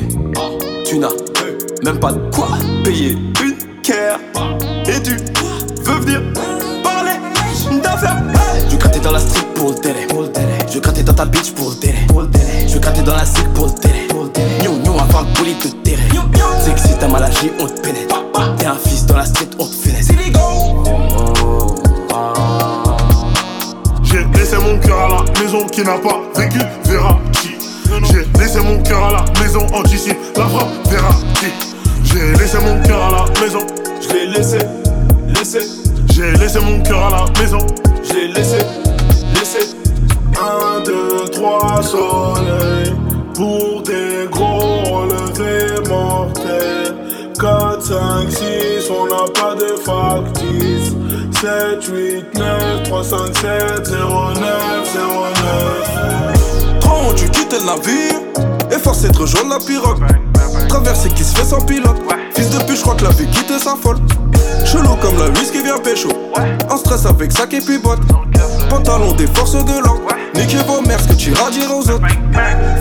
tu 0.85 0.99
n'as 0.99 1.09
même 1.83 1.99
pas 1.99 2.13
de 2.13 2.19
quoi 2.31 2.49
payer 2.85 3.13
une 3.13 3.57
care. 3.83 4.21
Et 4.87 5.03
tu 5.03 5.17
veux 5.83 5.99
venir 6.01 6.21
parler 6.83 7.13
d'affaires. 7.83 8.23
Je 8.69 8.77
gratter 8.77 9.01
dans 9.01 9.13
la 9.13 9.19
street 9.19 9.47
pour 9.55 9.71
le 9.71 9.77
télé. 9.77 10.07
Je 10.71 10.79
gratter 10.79 11.03
dans 11.03 11.15
ta 11.15 11.25
bitch 11.25 11.53
pour 11.53 11.71
le 11.71 11.77
télé. 11.77 11.95
Je 12.69 12.79
gratter 12.79 13.03
dans 13.03 13.17
la 13.17 13.25
cycle 13.25 13.49
pour 13.55 13.67
le 13.67 13.73
télé. 13.73 14.09
Nous, 14.65 14.77
nous, 14.85 14.99
avant 15.01 15.23
le 15.23 15.35
bolide 15.39 15.57
de 15.63 15.69
terrain. 15.83 16.03
C'est 16.63 16.75
que 16.75 16.81
si 16.81 16.99
t'as 17.01 17.09
mal 17.09 17.23
agi, 17.23 17.51
on 17.59 17.67
te 17.67 17.81
pénètre. 17.81 18.23
T'es 18.59 18.67
un 18.67 18.75
fils 18.75 19.07
dans 19.07 19.17
la 19.17 19.25
street, 19.25 19.49
on 19.59 19.65
te 19.65 19.75
finesse. 19.75 20.09
Maison 25.41 25.67
qui 25.67 25.83
n'a 25.83 25.99
pas 25.99 26.21
vécu, 26.37 26.59
verra 26.85 27.19
qui. 27.33 27.51
J'ai 28.11 28.27
laissé 28.41 28.61
mon 28.61 28.83
cœur 28.83 29.05
à 29.05 29.13
la 29.13 29.43
maison, 29.43 29.67
anticipe 29.73 30.19
la 30.37 30.47
frappe, 30.47 30.69
verra 30.89 31.15
qui. 31.35 31.47
J'ai 32.05 32.33
laissé 32.39 32.59
mon 32.59 32.81
cœur 32.83 33.03
à 33.03 33.11
la 33.11 33.41
maison, 33.41 33.67
je 34.01 34.15
l'ai 34.15 34.27
laissé, 34.27 34.59
laissé. 35.29 35.61
J'ai 36.13 36.33
laissé 36.33 36.61
mon 36.61 36.83
cœur 36.83 37.07
à 37.07 37.11
la 37.11 37.41
maison, 37.41 37.67
je 38.03 38.13
l'ai 38.15 38.29
laissé, 38.29 38.59
laissé. 39.35 39.77
1, 40.41 40.81
2, 40.85 41.29
3 41.31 41.83
soleils 41.83 42.95
pour 43.35 43.83
des 43.83 44.29
gros 44.31 44.83
relevés 44.85 45.89
mortels. 45.89 46.97
4, 47.39 47.83
5, 47.83 48.31
6, 48.31 48.91
on 48.91 49.07
n'a 49.07 49.31
pas 49.33 49.55
de 49.55 49.75
factice. 49.83 50.95
7, 51.43 51.85
8, 51.93 52.39
9, 52.39 52.83
3, 52.85 53.03
5, 53.03 53.19
7, 53.37 53.87
0, 53.87 54.33
9, 54.35 54.43
0, 54.95 55.25
9. 56.71 56.79
Trop 56.79 57.13
tu 57.17 57.29
quittes 57.31 57.53
le 57.53 57.67
navire 57.67 58.15
et 58.71 58.79
forcé 58.79 59.09
de 59.09 59.19
rejoindre 59.19 59.51
la 59.51 59.59
pirogue. 59.59 59.99
Traverser 60.69 61.09
qui 61.09 61.25
se 61.25 61.35
fait 61.37 61.45
sans 61.45 61.61
pilote. 61.63 61.97
Fils 62.33 62.49
de 62.51 62.59
pute, 62.59 62.77
je 62.77 62.83
crois 62.83 62.95
que 62.95 63.03
la 63.03 63.11
vie 63.11 63.27
quitte 63.27 63.59
sa 63.59 63.75
folle. 63.75 63.97
Chelou 64.65 64.95
comme 65.01 65.19
la 65.19 65.31
whisky 65.31 65.65
vient 65.65 65.79
pécho. 65.79 66.11
En 66.71 66.77
stress 66.77 67.07
avec 67.07 67.33
sac 67.33 67.53
et 67.55 67.61
puis 67.61 67.79
botte. 67.79 68.03
Pantalon 68.71 69.11
des 69.15 69.27
forces 69.27 69.65
de 69.65 69.73
l'ordre. 69.85 70.03
Niquez 70.37 70.59
vos 70.69 70.81
mères, 70.81 71.01
ce 71.01 71.09
que 71.09 71.15
tu 71.15 71.33
iras 71.33 71.51
dire 71.51 71.69
aux 71.77 71.91
autres. 71.91 72.07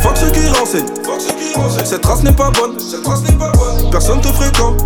Fuck 0.03 0.17
ceux 0.17 0.29
qui 0.29 0.47
renseignent. 0.49 0.85
Cette 1.83 2.05
race 2.05 2.21
n'est 2.21 2.31
pas 2.31 2.51
bonne. 2.51 2.77
Personne 3.91 4.21
te 4.21 4.27
fréquente. 4.27 4.85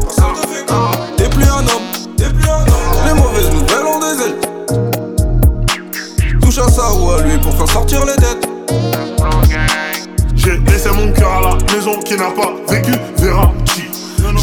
T'es 1.17 1.27
plus 1.27 1.43
un 1.43 1.59
homme. 1.59 2.04
Les 2.17 3.13
mauvaises 3.13 3.51
nouvelles 3.51 3.85
ont 3.85 3.99
des 3.99 4.23
ailes. 4.23 4.39
Touche 6.41 6.57
à 6.59 6.69
ça 6.69 6.93
ou 6.93 7.11
à 7.11 7.21
lui 7.21 7.37
pour 7.37 7.55
faire 7.55 7.69
sortir 7.69 8.05
les 8.05 8.15
dettes. 8.15 8.47
J'ai 10.35 10.57
laissé 10.71 10.89
mon 10.91 11.11
cœur 11.11 11.31
à 11.31 11.41
la 11.41 11.73
maison 11.73 11.99
qui 11.99 12.15
n'a 12.15 12.31
pas 12.31 12.53
vécu, 12.69 12.93
verra 13.17 13.51
qui. 13.65 13.83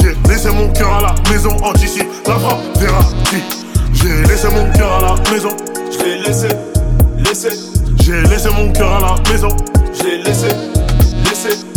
J'ai 0.03 0.17
laissé 0.29 0.51
mon 0.51 0.69
cœur 0.73 0.93
à 0.95 1.01
la 1.01 1.15
maison, 1.31 1.57
anticipe 1.63 2.09
la 2.27 2.35
frappe, 2.35 2.61
verra 2.79 3.05
qui. 3.25 3.43
J'ai 3.95 4.23
laissé 4.29 4.49
mon 4.49 4.71
cœur 4.73 4.93
à 4.93 5.01
la 5.01 5.31
maison, 5.31 5.57
je 5.91 6.05
l'ai 6.05 6.19
laissé, 6.19 6.49
laissé. 7.19 7.51
J'ai 8.03 8.23
laissé 8.23 8.49
mon 8.51 8.73
cœur 8.73 8.93
à 8.93 9.01
la 9.01 9.33
maison, 9.33 9.57
je 9.95 10.03
l'ai 10.03 10.23
laissé, 10.23 10.49
laissé. 11.25 11.72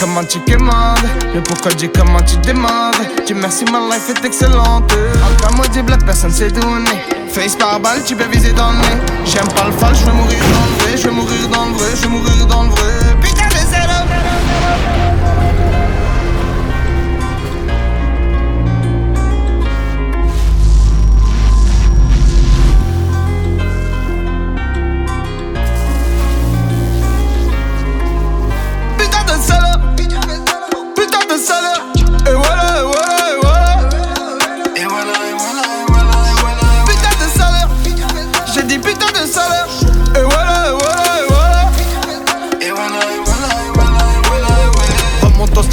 Comment 0.00 0.24
tu 0.24 0.40
commandes 0.40 1.06
Le 1.34 1.42
pourquoi 1.42 1.72
du 1.72 1.88
comment 1.88 2.22
tu 2.22 2.36
demandes? 2.38 2.94
Tu 3.26 3.34
merci, 3.34 3.64
ma 3.66 3.80
life 3.80 4.10
est 4.10 4.24
excellente. 4.24 4.92
Encore 4.92 5.56
moi 5.56 5.66
du 5.68 5.82
black, 5.82 6.04
personne 6.04 6.30
s'est 6.30 6.50
donné 6.50 6.90
Face 7.28 7.54
par 7.54 7.80
balle, 7.80 8.02
tu 8.04 8.16
peux 8.16 8.28
viser 8.32 8.52
dans 8.52 8.72
le 8.72 8.78
nez. 8.78 9.02
J'aime 9.24 9.48
pas 9.48 9.66
le 9.66 9.72
fall, 9.72 9.94
je 9.94 10.04
veux 10.04 10.12
mourir 10.12 10.38
dans 10.38 10.66
le 10.66 10.82
vrai 10.82 10.96
Je 10.96 11.08
veux 11.08 11.14
mourir 11.14 11.48
dans 11.52 11.66
le 11.66 11.72
vrai, 11.72 11.90
je 11.94 12.02
veux 12.02 12.08
mourir 12.08 12.46
dans 12.46 12.62
le 12.64 12.70
vrai 12.70 13.09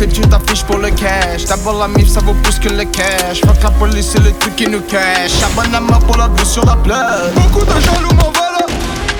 tu 0.06 0.22
t'affiches 0.22 0.64
pour 0.64 0.78
le 0.78 0.90
cash. 0.92 1.46
D'abord 1.46 1.80
la 1.80 1.88
mif, 1.88 2.08
ça 2.08 2.20
vaut 2.20 2.36
plus 2.44 2.60
que 2.60 2.70
le 2.70 2.84
cash. 2.86 3.42
Fuck 3.42 3.64
la 3.64 3.72
police, 3.72 4.10
c'est 4.14 4.24
le 4.24 4.32
truc 4.34 4.56
qui 4.56 4.68
nous 4.68 4.82
cache. 4.82 5.32
Charbonne 5.40 5.74
à 5.74 5.80
main 5.80 6.00
pour 6.00 6.18
la 6.18 6.28
vue 6.28 6.46
sur 6.46 6.66
la 6.66 6.76
plage. 6.76 7.34
Beaucoup 7.36 7.66
de 7.66 7.72
jaloux 7.82 8.14
m'en 8.16 8.32
voilà. 8.32 8.66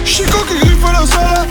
Chico 0.06 0.38
qui 0.48 0.60
griffe 0.60 0.84
la 0.84 1.06
salle. 1.06 1.48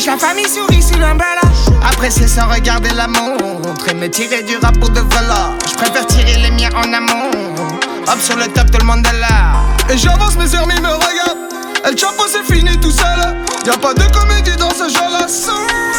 sa 0.00 0.16
famille 0.16 0.48
sourit 0.48 0.82
sous 0.82 0.98
l'umbrella. 0.98 1.42
Après 1.84 2.10
c'est 2.10 2.26
sans 2.26 2.48
regarder 2.48 2.88
la 2.96 3.06
montre 3.06 3.88
et 3.88 3.94
me 3.94 4.08
tirer 4.08 4.42
du 4.42 4.56
rap 4.56 4.78
pour 4.80 4.88
de 4.90 5.00
voilà. 5.00 5.54
Je 5.68 5.74
préfère 5.74 6.06
tirer 6.06 6.38
les 6.38 6.50
miens 6.50 6.70
en 6.74 6.92
amont. 6.92 7.30
Hop 8.08 8.18
sur 8.20 8.36
le 8.36 8.46
top, 8.46 8.70
tout 8.70 8.78
le 8.80 8.86
monde 8.86 9.06
est 9.06 9.18
là. 9.18 9.60
Et 9.92 9.98
j'avance, 9.98 10.36
mes 10.36 10.54
amis 10.54 10.80
me 10.80 10.88
regardent. 10.88 11.50
El 11.84 11.98
Chapo 11.98 12.24
c'est 12.28 12.52
fini 12.52 12.76
tout 12.80 12.90
seul. 12.90 13.36
Y'a 13.66 13.76
pas 13.76 13.92
de 13.94 14.02
comédie 14.12 14.56
dans 14.56 14.70
ce 14.70 14.88
jeu-là. 14.88 15.89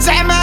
C'est 0.00 0.24
ma 0.24 0.39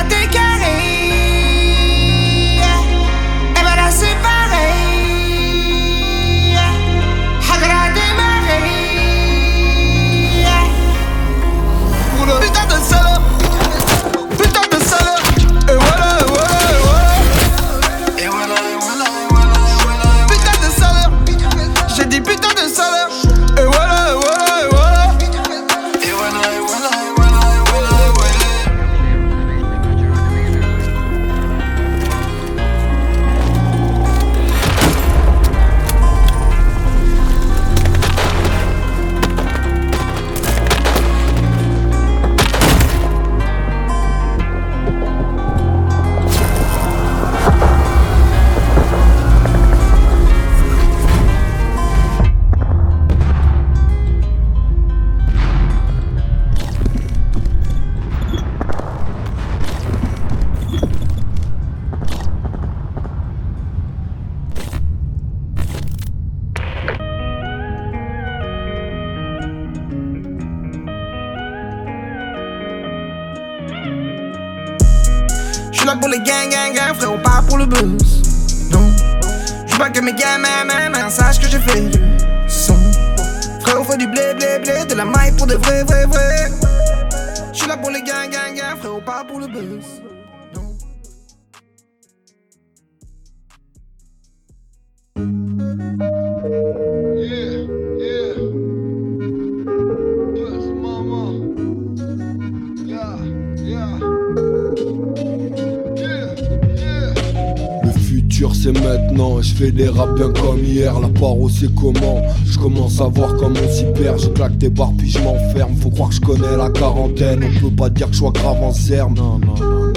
futur 108.37 108.55
c'est 108.55 108.71
maintenant. 108.71 109.39
Et 109.39 109.43
je 109.43 109.55
fais 109.55 109.71
des 109.71 109.89
rap 109.89 110.15
bien 110.15 110.31
comme 110.31 110.63
hier. 110.63 110.99
La 110.99 111.09
paro 111.09 111.49
c'est 111.49 111.73
comment 111.73 112.21
Je 112.45 112.57
commence 112.57 113.01
à 113.01 113.05
voir 113.05 113.35
comme 113.37 113.53
on 113.53 113.69
s'y 113.69 113.85
perd 113.99 114.19
Je 114.21 114.29
claque 114.29 114.57
des 114.57 114.69
barres 114.69 114.93
puis 114.97 115.09
je 115.09 115.19
m'enferme. 115.19 115.75
Faut 115.75 115.89
croire 115.89 116.09
que 116.09 116.15
je 116.15 116.21
connais 116.21 116.57
la 116.57 116.69
quarantaine. 116.69 117.43
On 117.43 117.69
peut 117.69 117.75
pas 117.75 117.89
dire 117.89 118.07
que 118.07 118.13
je 118.13 118.19
sois 118.19 118.31
grave 118.31 118.61
en 118.61 118.71
serme 118.71 119.15
Non 119.15 119.39
non 119.39 119.55
non 119.55 119.93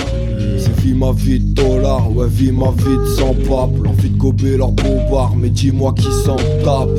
c'est 0.59 0.79
vie 0.81 0.93
ma 0.93 1.11
vie 1.13 1.41
de 1.41 1.55
dollar, 1.55 2.15
ouais 2.15 2.27
vie 2.29 2.53
ma 2.53 2.71
vie 2.71 2.99
de 2.99 3.07
sans 3.17 3.33
pape. 3.33 3.83
L'envie 3.83 4.11
de 4.11 4.17
gober 4.19 4.59
leur 4.59 4.73
bombard, 4.73 5.35
mais 5.35 5.49
dis-moi 5.49 5.95
qui 5.95 6.09
s'en 6.25 6.37
tape 6.37 6.91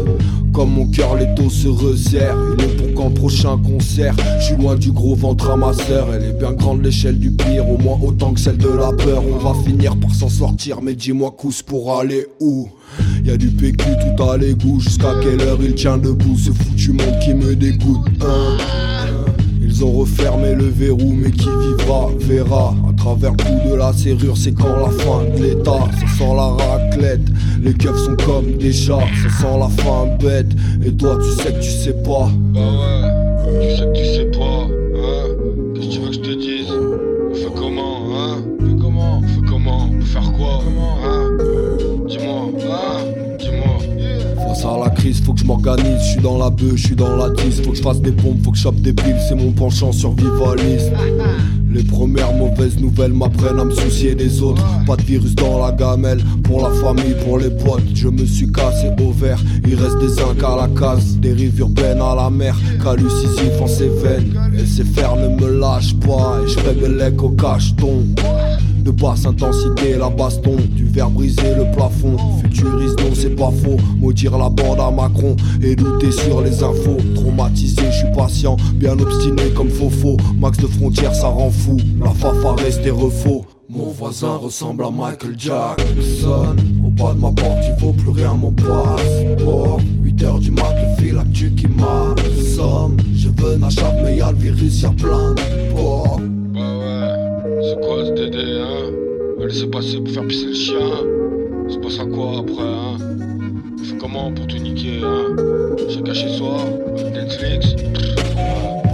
Comme 0.62 0.74
mon 0.74 0.86
cœur 0.86 1.16
les 1.16 1.26
taux 1.34 1.50
se 1.50 1.68
resserrent. 1.68 2.38
Il 2.56 2.64
est 2.64 2.68
pour 2.76 2.94
quand 2.94 3.10
prochain 3.10 3.58
concert. 3.58 4.14
Je 4.40 4.46
suis 4.46 4.56
loin 4.56 4.76
du 4.76 4.92
gros 4.92 5.16
ventre 5.16 5.50
à 5.50 5.58
ma 5.58 5.74
sœur. 5.74 6.10
Elle 6.14 6.24
est 6.24 6.38
bien 6.38 6.52
grande 6.52 6.84
l'échelle 6.84 7.18
du 7.18 7.32
pire 7.32 7.68
Au 7.68 7.80
moins 7.80 7.98
autant 8.00 8.32
que 8.32 8.40
celle 8.40 8.60
de 8.60 8.70
la 8.70 8.94
peur. 8.94 9.24
On 9.26 9.40
va 9.40 9.60
finir 9.64 10.00
par 10.00 10.14
s'en 10.14 10.30
sortir 10.30 10.84
Mais 10.84 10.94
dis-moi 10.94 11.34
cousse 11.36 11.64
pour 11.64 11.98
aller 11.98 12.28
où? 12.40 12.70
Y'a 13.26 13.38
du 13.38 13.48
PQ 13.48 13.76
tout 13.76 14.24
à 14.24 14.38
l'égout. 14.38 14.80
Jusqu'à 14.80 15.16
quelle 15.24 15.42
heure 15.42 15.58
il 15.64 15.74
tient 15.74 15.98
debout 15.98 16.38
Ce 16.38 16.52
foutu 16.52 16.92
monde 16.92 17.18
qui 17.24 17.34
me 17.34 17.56
dégoûte 17.56 18.06
hein? 18.22 18.58
Ils 19.64 19.86
ont 19.86 19.92
refermé 19.94 20.54
le 20.54 20.66
verrou, 20.66 21.12
mais 21.12 21.32
qui 21.32 21.48
vivra 21.48 22.10
verra. 22.20 22.76
À 22.88 22.94
travers 22.94 23.32
le 23.32 23.70
de 23.72 23.76
la 23.76 23.94
serrure, 23.94 24.38
c'est 24.38 24.52
quand 24.52 24.76
la 24.76 24.90
fin 24.90 25.24
de 25.24 25.42
l'état. 25.42 25.90
Ça 26.00 26.18
sent 26.20 26.36
la 26.36 26.50
raclette, 26.50 27.31
les 27.62 27.74
keufs 27.74 27.98
sont 27.98 28.16
comme 28.26 28.54
des 28.58 28.74
chats. 28.74 29.00
Ça 29.24 29.30
sent 29.42 29.58
la 29.60 29.70
fin 29.84 30.08
bête, 30.20 30.48
et 30.86 30.92
toi 30.94 31.18
tu 31.22 31.42
sais 31.44 31.54
que 31.54 31.60
tu 31.60 31.70
sais 31.70 31.94
pas. 31.94 32.30
Bah 32.54 32.60
ouais, 32.60 33.70
tu 33.70 33.78
sais 33.78 33.86
que 33.86 33.94
tu 33.98 34.06
sais 34.06 34.26
pas, 34.26 34.68
hein 34.98 35.28
Qu'est-ce 35.76 35.88
que 35.88 35.94
tu 35.94 36.00
veux 36.00 36.08
que 36.08 36.14
je 36.14 36.20
te 36.20 36.34
dise? 36.40 36.72
On 37.32 37.36
fait 37.36 37.54
comment, 37.56 37.98
hein? 38.16 38.38
On 38.60 38.66
fait 38.66 38.76
comment? 38.82 39.20
On 39.20 39.28
fait 39.28 39.48
comment? 39.50 39.86
On 39.90 40.00
peut 40.00 40.06
faire 40.06 40.32
quoi 40.34 40.60
Hein? 41.06 41.30
Dis-moi, 42.08 42.52
hein? 42.66 43.38
Dis-moi 43.40 44.48
Face 44.48 44.66
à 44.66 44.78
la 44.84 44.90
crise, 44.90 45.22
faut 45.24 45.34
que 45.34 45.40
je 45.40 45.46
m'organise. 45.46 46.00
Je 46.00 46.12
suis 46.14 46.22
dans 46.22 46.38
la 46.38 46.50
bœuf, 46.50 46.76
je 46.76 46.86
suis 46.88 46.96
dans 46.96 47.16
la 47.16 47.30
tisse. 47.32 47.62
Faut 47.62 47.72
que 47.72 47.78
je 47.78 47.82
fasse 47.82 48.02
des 48.02 48.12
pompes, 48.12 48.44
faut 48.44 48.52
que 48.52 48.58
je 48.58 48.64
chope 48.64 48.82
des 48.82 48.94
piles. 48.94 49.16
C'est 49.28 49.36
mon 49.36 49.52
penchant 49.52 49.92
survivaliste. 49.92 50.92
Les 51.74 51.84
premières 51.84 52.34
mauvaises 52.34 52.80
nouvelles 52.80 53.14
m'apprennent 53.14 53.60
à 53.60 53.64
me 53.64 53.72
soucier 53.72 54.14
des 54.14 54.42
autres. 54.42 54.64
Pas 54.86 54.98
de 54.98 55.04
virus 55.04 55.36
dans 55.36 55.66
la 55.66 55.72
gamelle, 55.72 56.22
pour 56.44 56.62
la 56.62 56.72
famille, 56.72 57.16
pour 57.24 57.38
les 57.38 57.50
potes. 57.50 57.84
Je 57.94 58.10
me 58.10 58.26
suis 58.26 58.52
cassé 58.52 58.90
au 59.02 59.12
vert, 59.12 59.40
il 59.66 59.76
reste 59.76 60.00
des 60.00 60.10
zincs 60.10 60.44
à 60.44 60.56
la 60.56 60.68
case. 60.80 61.18
Des 61.18 61.34
rives 61.34 61.60
urbaines 61.60 62.02
à 62.02 62.16
la 62.16 62.30
mer, 62.30 62.56
calucisif 62.84 63.62
en 63.62 63.68
ses 63.68 63.90
veines. 63.90 64.34
Et 64.54 64.84
fers 64.84 65.16
ne 65.16 65.30
me 65.42 65.60
lâchent 65.60 65.96
pas, 65.96 66.40
et 66.44 66.50
je 66.50 66.60
révèle 66.60 67.14
au 67.18 67.30
cacheton. 67.30 68.06
De 68.82 68.92
basse 68.92 69.26
intensité, 69.26 69.98
la 69.98 70.10
baston, 70.10 70.56
du 70.76 70.86
verre 70.86 71.10
brisé, 71.10 71.56
le 71.56 71.72
plafond. 71.76 72.18
Futuriste, 72.42 73.00
non, 73.00 73.12
c'est 73.14 73.36
pas 73.36 73.52
faux. 73.52 73.78
Maudire 73.98 74.38
la 74.38 74.50
bande 74.50 74.80
à 74.80 74.90
Macron 74.90 75.36
et 75.62 75.76
douter 75.76 76.12
sur 76.12 76.42
les 76.42 76.64
infos. 76.64 76.98
Traumatisé, 77.16 77.84
je 77.92 77.98
suis 77.98 78.12
patient, 78.16 78.58
bien 78.76 78.98
obstiné 79.00 79.50
comme 79.56 79.70
faux 79.70 80.18
Max 80.40 80.58
de 80.58 80.68
frontières, 80.68 81.14
ça 81.14 81.28
rend 81.28 81.52
fou. 81.52 81.78
La 82.04 82.12
fafa 82.12 82.56
reste 82.56 82.82
des 82.82 82.92
refaux. 82.92 83.46
Mon 83.70 83.90
voisin 83.92 84.36
ressemble 84.36 84.84
à 84.84 84.92
Michael 84.92 85.36
Jackson. 85.38 86.56
Au 86.86 86.90
bas 86.90 87.14
de 87.14 87.20
ma 87.20 87.32
porte, 87.32 87.64
il 87.64 87.82
vaut 87.82 87.94
plus 87.94 88.10
rien 88.10 88.34
mon 88.34 88.52
passeport. 88.52 89.80
8h 90.04 90.40
du 90.40 90.52
mat, 90.52 90.76
le 90.76 91.04
fil 91.04 91.18
actu 91.18 91.52
qui 91.52 91.68
m'assomme. 91.68 92.98
Je 93.16 93.30
veux 93.30 93.58
n'achète, 93.58 93.96
mais 94.04 94.18
y'a 94.18 94.32
le 94.32 94.38
virus, 94.38 94.82
y'a 94.82 94.90
plein 94.90 95.34
de 95.34 95.74
porcs. 95.74 96.20
C'est 97.64 97.80
quoi 97.80 98.06
ce 98.06 98.12
DD, 98.12 98.38
hein 98.60 98.92
va 99.38 99.46
laisser 99.48 99.68
passer 99.68 99.98
pour 100.00 100.14
faire 100.14 100.26
pisser 100.28 100.48
le 100.48 100.54
chien. 100.54 100.80
Passe 101.82 102.00
à 102.00 102.06
quoi 102.06 102.40
après, 102.40 102.64
hein 102.64 102.98
On 103.80 103.84
fait 103.84 103.98
comment 104.00 104.32
pour 104.32 104.48
tout 104.48 104.58
niquer, 104.58 105.02
hein 105.04 105.36
Chacun 105.90 106.14
chez 106.14 106.30
soi, 106.30 106.58
Netflix 107.14 107.76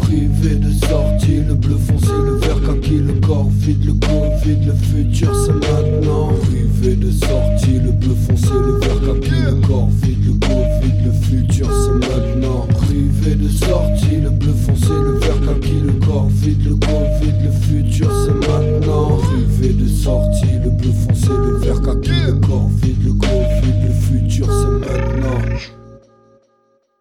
Privé 0.01 0.55
de 0.55 0.71
sortie, 0.85 1.41
le 1.47 1.53
bleu 1.53 1.75
foncé, 1.75 2.11
le 2.25 2.35
vert 2.37 2.61
kaki, 2.65 2.99
le 2.99 3.13
corps 3.25 3.49
vide, 3.49 3.85
le 3.85 3.93
Covid, 3.93 4.65
le 4.65 4.73
futur 4.73 5.35
c'est 5.35 5.53
maintenant. 5.53 6.29
Privé 6.43 6.95
de 6.95 7.11
sortie, 7.11 7.79
le 7.83 7.91
bleu 7.91 8.15
foncé, 8.27 8.51
le 8.53 8.79
vert 8.79 9.13
kaki, 9.13 9.31
le 9.45 9.67
corps 9.67 9.89
vide, 10.01 10.25
le 10.25 10.33
Covid, 10.45 10.93
le 11.05 11.11
futur 11.11 11.67
c'est 11.71 12.07
maintenant. 12.07 12.67
Privé 12.69 13.35
de 13.35 13.49
sortie, 13.49 14.17
le 14.23 14.29
bleu 14.29 14.53
foncé, 14.53 14.89
le 14.89 15.19
vert 15.19 15.26
le 15.55 16.05
corps 16.05 16.27
vide, 16.27 16.63
le 16.63 16.75
Covid, 16.75 17.33
le 17.43 17.51
futur 17.51 18.09
c'est 18.25 18.47
maintenant. 18.47 19.17
Privé 19.17 19.73
de 19.73 19.87
sortie, 19.87 20.59
le 20.63 20.69
bleu 20.69 20.91
foncé, 20.91 21.29
le 21.29 21.57
vert 21.57 21.81
kaki, 21.81 22.11
le 22.25 22.33
corps 22.33 22.69
vide, 22.81 23.03
le 23.03 23.13
Covid, 23.13 23.87
le 23.87 23.93
futur 23.93 24.47
c'est 24.47 24.87
maintenant. 24.87 25.39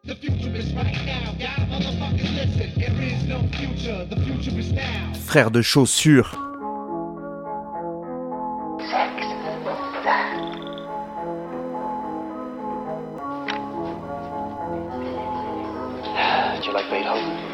The 0.04 0.14
future 0.14 0.54
is 0.54 0.72
right 0.74 0.94
now, 1.04 1.34
y'all 1.38 1.66
motherfuckers 1.68 2.30
listen. 2.34 2.70
There 2.76 3.02
is 3.02 3.28
no 3.28 3.40
future, 3.52 4.06
the 4.08 4.16
future 4.16 4.58
is 4.58 4.72
now. 4.72 5.14
Frère 5.26 5.50
de 5.50 5.62
chaussures. 5.62 6.36
you 16.66 16.72
like 16.72 16.90
Beethoven? 16.90 17.45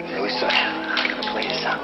Play 0.00 1.46
this 1.46 1.64
out. 1.66 1.80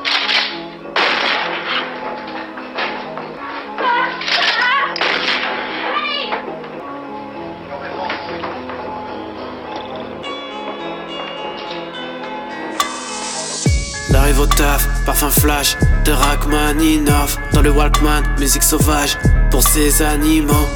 J'arrive 14.10 14.40
au 14.40 14.46
taf, 14.46 14.88
parfum 15.04 15.28
flash 15.28 15.76
de 16.06 16.12
Rachmaninoff 16.12 17.36
Dans 17.52 17.60
le 17.60 17.70
Walkman, 17.70 18.22
musique 18.38 18.62
sauvage 18.62 19.18
pour 19.50 19.62
ces 19.62 20.00
animaux. 20.00 20.66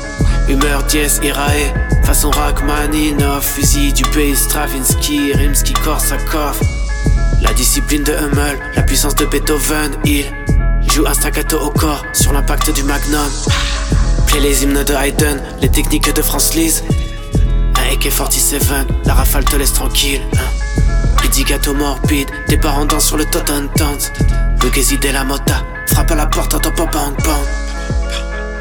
Humeur 0.50 0.82
dièse, 0.82 1.20
irae, 1.22 1.72
façon 2.04 2.30
Rachmaninoff 2.30 3.46
Fusil 3.54 3.94
du 3.94 4.02
pays, 4.10 4.36
Stravinsky, 4.36 5.32
Rimsky, 5.32 5.72
Korsakov 5.72 6.79
La 7.42 7.52
discipline 7.54 8.04
de 8.04 8.12
Hummel, 8.12 8.58
la 8.74 8.82
puissance 8.82 9.14
de 9.14 9.24
Beethoven 9.26 9.92
Il 10.04 10.24
joue 10.92 11.06
un 11.06 11.14
staccato 11.14 11.58
au 11.58 11.70
corps 11.70 12.04
sur 12.12 12.32
l'impact 12.32 12.74
du 12.74 12.82
magnum 12.82 13.30
Play 14.26 14.40
les 14.40 14.62
hymnes 14.62 14.84
de 14.84 14.94
Haydn, 14.94 15.40
les 15.60 15.68
techniques 15.68 16.12
de 16.14 16.22
Franz 16.22 16.54
Liszt 16.54 16.84
Un 17.76 17.94
AK-47, 17.94 18.86
la 19.04 19.14
rafale 19.14 19.44
te 19.44 19.56
laisse 19.56 19.72
tranquille 19.72 20.22
hein. 20.36 20.60
Pidigato 21.22 21.74
morbide, 21.74 22.30
tes 22.46 22.56
parents 22.56 22.86
dansent 22.86 23.06
sur 23.06 23.16
le 23.16 23.24
totem 23.24 23.68
dance. 23.76 24.10
De 24.60 25.12
la 25.12 25.24
mota, 25.24 25.64
frappe 25.86 26.10
à 26.10 26.14
la 26.14 26.26
porte, 26.26 26.54
en 26.54 26.60
pop 26.60 26.90
bang 26.92 27.14
bang. 27.24 27.44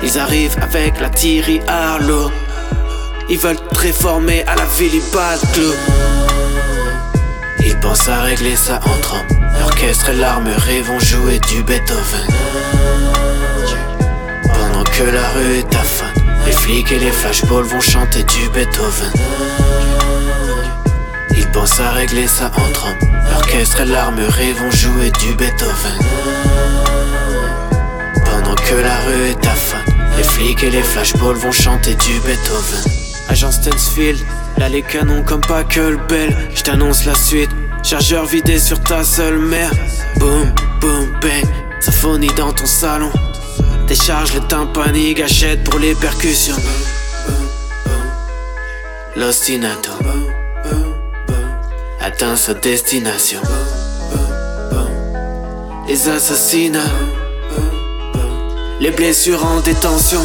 Ils 0.03 0.17
arrivent 0.17 0.55
avec 0.61 0.99
la 0.99 1.09
Thierry 1.09 1.61
Harlow. 1.67 2.31
Ils 3.29 3.37
veulent 3.37 3.59
te 3.73 3.79
réformer 3.79 4.43
à 4.45 4.55
la 4.55 4.65
ville, 4.65 5.01
club. 5.11 5.73
Ils 7.69 7.77
pensent 7.77 8.09
à 8.09 8.21
régler 8.21 8.55
ça 8.55 8.79
entre 8.83 9.13
hommes. 9.13 9.39
L'orchestre 9.59 10.09
et 10.09 10.15
l'armerie 10.15 10.81
vont 10.81 10.99
jouer 10.99 11.39
du 11.49 11.61
Beethoven. 11.61 12.25
Pendant 14.41 14.83
que 14.83 15.03
la 15.03 15.29
rue 15.29 15.59
est 15.59 15.75
à 15.75 15.83
fin, 15.83 16.11
les 16.47 16.51
flics 16.51 16.91
et 16.91 16.97
les 16.97 17.11
flashballs 17.11 17.65
vont 17.65 17.79
chanter 17.79 18.23
du 18.23 18.49
Beethoven. 18.49 19.13
Ils 21.37 21.47
pensent 21.51 21.79
à 21.79 21.91
régler 21.91 22.27
ça 22.27 22.47
entre 22.47 22.87
hommes. 22.87 23.11
L'orchestre 23.31 23.81
et 23.81 23.85
l'armerie 23.85 24.53
vont 24.53 24.71
jouer 24.71 25.11
du 25.11 25.35
Beethoven. 25.35 25.99
Pendant 28.25 28.55
que 28.55 28.75
la 28.75 28.97
rue 29.01 29.27
est 29.29 29.45
à 29.45 29.53
fin, 29.53 29.83
les 30.17 30.23
flics 30.23 30.63
et 30.63 30.71
les 30.71 30.81
flashballs 30.81 31.37
vont 31.37 31.51
chanter 31.51 31.93
du 31.93 32.19
Beethoven. 32.21 32.91
Agent 33.29 33.51
Stansfield, 33.51 34.25
là 34.59 34.69
les 34.69 34.81
canons 34.81 35.23
comme 35.23 35.41
pas 35.41 35.63
que 35.63 35.79
le 35.79 35.97
bel. 36.07 36.35
Je 36.53 36.61
t'annonce 36.61 37.05
la 37.05 37.15
suite. 37.15 37.49
Chargeur 37.81 38.25
vidé 38.25 38.59
sur 38.59 38.79
ta 38.81 39.03
seule 39.03 39.39
mère. 39.39 39.71
Boom, 40.17 40.53
boom, 40.81 41.07
bang. 41.21 41.45
Symphonie 41.79 42.31
dans 42.35 42.51
ton 42.51 42.65
salon. 42.65 43.11
Décharge 43.87 44.33
le 44.35 44.41
tympani, 44.41 45.13
gâchette 45.13 45.63
pour 45.63 45.79
les 45.79 45.95
percussions. 45.95 46.57
L'ostinato 49.15 49.91
atteint 52.01 52.35
sa 52.35 52.53
destination. 52.53 53.41
Les 55.87 56.07
assassinats, 56.07 56.93
les 58.79 58.91
blessures 58.91 59.43
en 59.45 59.59
détention. 59.59 60.21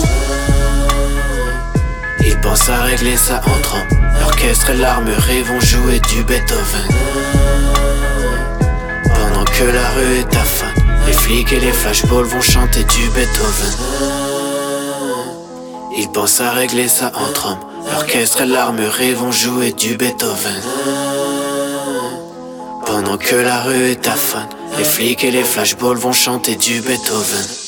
Ils 2.21 2.39
pensent 2.41 2.69
à 2.69 2.83
régler 2.83 3.17
ça 3.17 3.41
entre 3.47 3.75
hommes. 3.77 4.04
L'orchestre 4.25 4.71
et 4.71 4.77
l'armerie 4.77 5.43
vont 5.43 5.61
jouer 5.61 6.01
du 6.01 6.25
Beethoven. 6.25 6.89
Pendant 9.05 9.45
que 9.45 9.65
la 9.65 9.91
rue 9.91 10.21
est 10.21 10.35
à 10.35 10.45
fin, 10.45 10.73
les 11.07 11.13
flics 11.13 11.53
et 11.53 11.61
les 11.61 11.73
flashballs 11.73 12.25
vont 12.25 12.41
chanter 12.41 12.85
du 12.85 13.09
Beethoven. 13.11 13.75
Ils 15.99 16.09
pensent 16.09 16.41
à 16.41 16.53
régler 16.53 16.89
ça 16.89 17.13
entre 17.15 17.49
hommes. 17.49 17.93
L'orchestre 17.93 18.41
et 18.41 18.47
l'armerie 18.47 19.13
vont 19.13 19.31
jouer 19.31 19.73
du 19.73 19.95
Beethoven. 19.97 20.63
Pendant 22.87 23.19
que 23.19 23.37
la 23.37 23.61
rue 23.63 23.91
est 23.91 24.09
à 24.09 24.13
fun, 24.13 24.49
les 24.79 24.85
flics 24.85 25.23
et 25.23 25.33
les 25.33 25.45
flashballs 25.45 25.99
vont 25.99 26.13
chanter 26.13 26.57
du 26.57 26.81
Beethoven. 26.81 27.64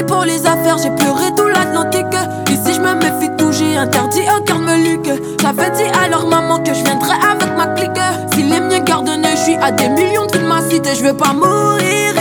Pour 0.00 0.24
les 0.24 0.46
affaires, 0.46 0.78
j'ai 0.78 0.90
pleuré 0.90 1.34
tout 1.36 1.48
l'Atlantique. 1.48 2.16
Ici 2.50 2.74
je 2.74 2.80
me 2.80 2.94
méfie 2.94 3.30
tout, 3.36 3.52
j'ai 3.52 3.76
interdit 3.76 4.22
au 4.36 4.42
cœur 4.42 4.58
me 4.58 4.76
luque. 4.76 5.10
J'avais 5.40 5.70
dit 5.70 5.90
à 6.02 6.08
leur 6.08 6.26
maman 6.26 6.58
que 6.58 6.72
je 6.72 6.82
viendrais 6.82 7.18
avec 7.30 7.56
ma 7.56 7.66
clique. 7.68 7.90
Si 8.32 8.42
les 8.42 8.60
miens 8.60 8.80
gardent 8.80 9.10
je 9.22 9.36
suis 9.36 9.56
à 9.56 9.70
des 9.70 9.88
millions 9.88 10.26
de 10.26 10.38
ma 10.38 10.60
cité, 10.62 10.94
je 10.94 11.04
veux 11.04 11.16
pas 11.16 11.32
mourir 11.32 12.12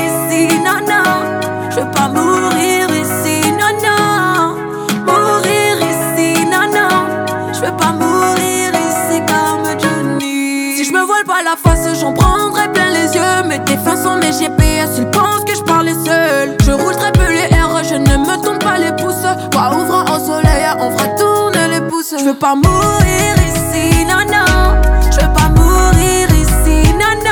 non, 0.64 0.80
non. 0.88 1.70
Je 1.70 1.80
veux 1.80 1.92
pas 1.92 2.08
mourir 2.08 2.88
ici, 2.90 3.42
non. 3.60 4.56
Mourir 5.06 5.78
ici, 5.92 6.46
non, 6.46 6.68
non. 6.72 7.54
Je 7.54 7.60
veux 7.62 7.78
pas 7.78 7.92
mourir 7.92 8.72
ici 8.74 9.22
comme 9.28 9.80
Johnny. 9.80 10.76
Si 10.76 10.86
je 10.86 10.94
me 10.94 11.04
voile 11.04 11.26
pas 11.26 11.44
la 11.44 11.56
face, 11.56 12.00
j'en 12.00 12.14
prendrai 12.14 12.72
plein 12.72 12.92
les 12.92 13.16
yeux. 13.16 13.48
Mes 13.48 13.60
défenses 13.60 14.04
sont 14.04 14.18
mes 14.18 14.32
pas 19.36 19.36
les 19.36 19.44
pouces. 19.44 19.50
Pas 19.52 19.76
ouvrant 19.76 20.04
au 20.04 20.20
soleil, 20.20 20.66
on 20.80 20.92
fera 20.92 21.08
tourner 21.10 21.68
les 21.70 21.82
pouces. 21.82 22.14
Je 22.18 22.26
veux 22.26 22.34
pas 22.34 22.56
mourir 22.56 23.36
ici, 23.48 24.06
non, 24.06 24.26
non. 24.28 24.82
Je 25.12 25.26
veux 25.26 25.34
pas 25.34 25.50
mourir 25.50 26.28
ici, 26.32 26.94
non, 26.94 27.16
non. 27.24 27.32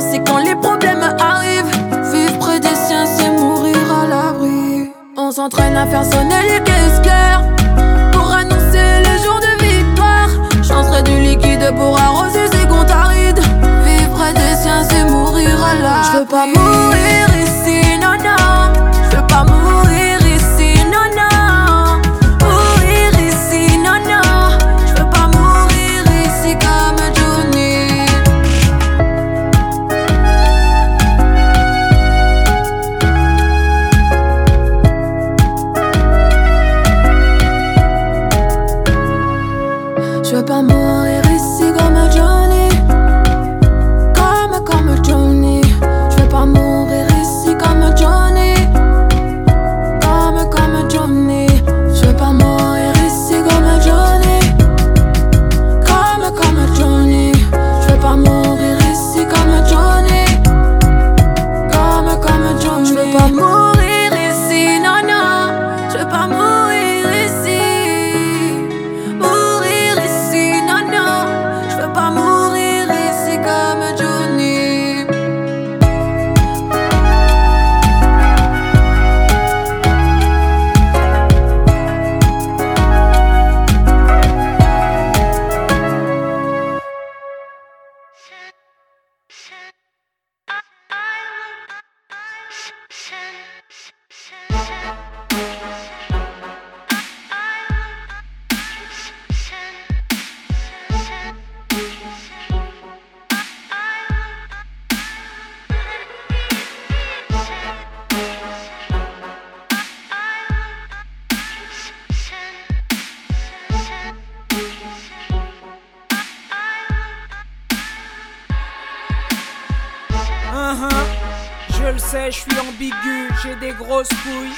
c'est 0.00 0.20
quand 0.20 0.38
les 0.38 0.54
problèmes 0.54 1.02
arrivent. 1.18 1.64
Vivre 2.12 2.38
près 2.38 2.60
des 2.60 2.74
siens, 2.74 3.06
c'est 3.06 3.30
mourir 3.30 3.76
à 4.02 4.06
l'abri. 4.06 4.90
On 5.16 5.30
s'entraîne 5.30 5.76
à 5.76 5.86
faire 5.86 6.04
sonner 6.04 6.42
les 6.48 6.62
caisses 6.64 7.00
pour 11.72 11.98
arroser 11.98 12.46
ces 12.52 12.66
comptes 12.66 12.90
arides. 12.90 13.40
Vivre 13.84 14.10
près 14.12 14.32
des 14.32 14.54
siens, 14.62 14.82
c'est 14.88 15.04
mourir 15.04 15.62
à 15.64 15.74
l'abri. 15.74 16.10
Je 16.12 16.18
veux 16.18 16.24
pas 16.26 16.46
mourir 16.46 16.89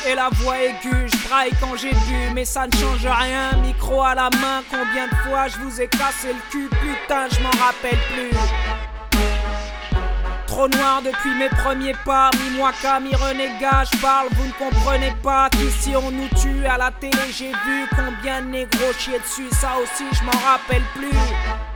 et 0.09 0.15
la 0.15 0.29
voix 0.33 0.61
aiguë. 0.61 1.09
Je 1.13 1.29
braille 1.29 1.53
quand 1.61 1.77
j'ai 1.77 1.91
bu, 1.91 2.33
mais 2.35 2.45
ça 2.45 2.67
ne 2.67 2.73
change 2.73 3.07
rien. 3.07 3.57
Micro 3.63 4.03
à 4.03 4.15
la 4.15 4.31
main, 4.31 4.63
combien 4.71 5.07
de 5.07 5.15
fois 5.27 5.49
je 5.49 5.59
vous 5.59 5.81
ai 5.81 5.89
cassé 5.89 6.29
le 6.29 6.51
cul, 6.51 6.69
putain, 6.69 7.29
je 7.31 7.41
m'en 7.43 7.65
rappelle 7.65 7.99
plus. 8.13 8.31
Trop 10.47 10.69
noir 10.69 11.01
depuis 11.03 11.35
mes 11.39 11.49
premiers 11.49 11.95
pas, 12.05 12.31
mi-moi 12.39 12.73
mi 13.01 13.15
renégat, 13.15 13.85
je 13.91 13.99
parle, 14.03 14.29
vous 14.33 14.47
ne 14.47 14.53
comprenez 14.53 15.15
pas 15.23 15.49
qu'ici 15.51 15.95
on 15.97 16.11
nous 16.11 16.29
tue 16.41 16.67
à 16.67 16.77
la 16.77 16.91
télé, 16.91 17.33
j'ai 17.35 17.53
vu 17.53 17.87
combien 17.97 18.43
de 18.43 18.49
négros 18.49 18.93
chier 18.99 19.19
dessus, 19.19 19.49
ça 19.51 19.71
aussi 19.83 20.05
je 20.13 20.23
m'en 20.25 20.39
rappelle 20.45 20.83
plus. 20.95 21.72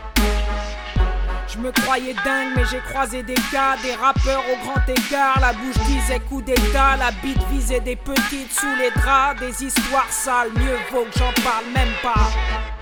Je 1.56 1.62
me 1.62 1.72
croyais 1.72 2.14
dingue, 2.22 2.48
mais 2.54 2.64
j'ai 2.70 2.80
croisé 2.80 3.22
des 3.22 3.34
gars, 3.50 3.76
des 3.82 3.94
rappeurs 3.94 4.42
au 4.52 4.66
grand 4.66 4.86
écart. 4.88 5.40
La 5.40 5.54
bouche 5.54 5.78
disait 5.86 6.20
coup 6.20 6.42
d'état, 6.42 6.96
la 6.98 7.10
bite 7.22 7.42
visait 7.50 7.80
des 7.80 7.96
petites 7.96 8.52
sous 8.52 8.76
les 8.78 8.90
draps. 8.90 9.40
Des 9.40 9.64
histoires 9.64 10.10
sales, 10.10 10.50
mieux 10.54 10.76
vaut 10.90 11.04
que 11.04 11.18
j'en 11.18 11.32
parle 11.42 11.64
même 11.74 11.94
pas. 12.02 12.75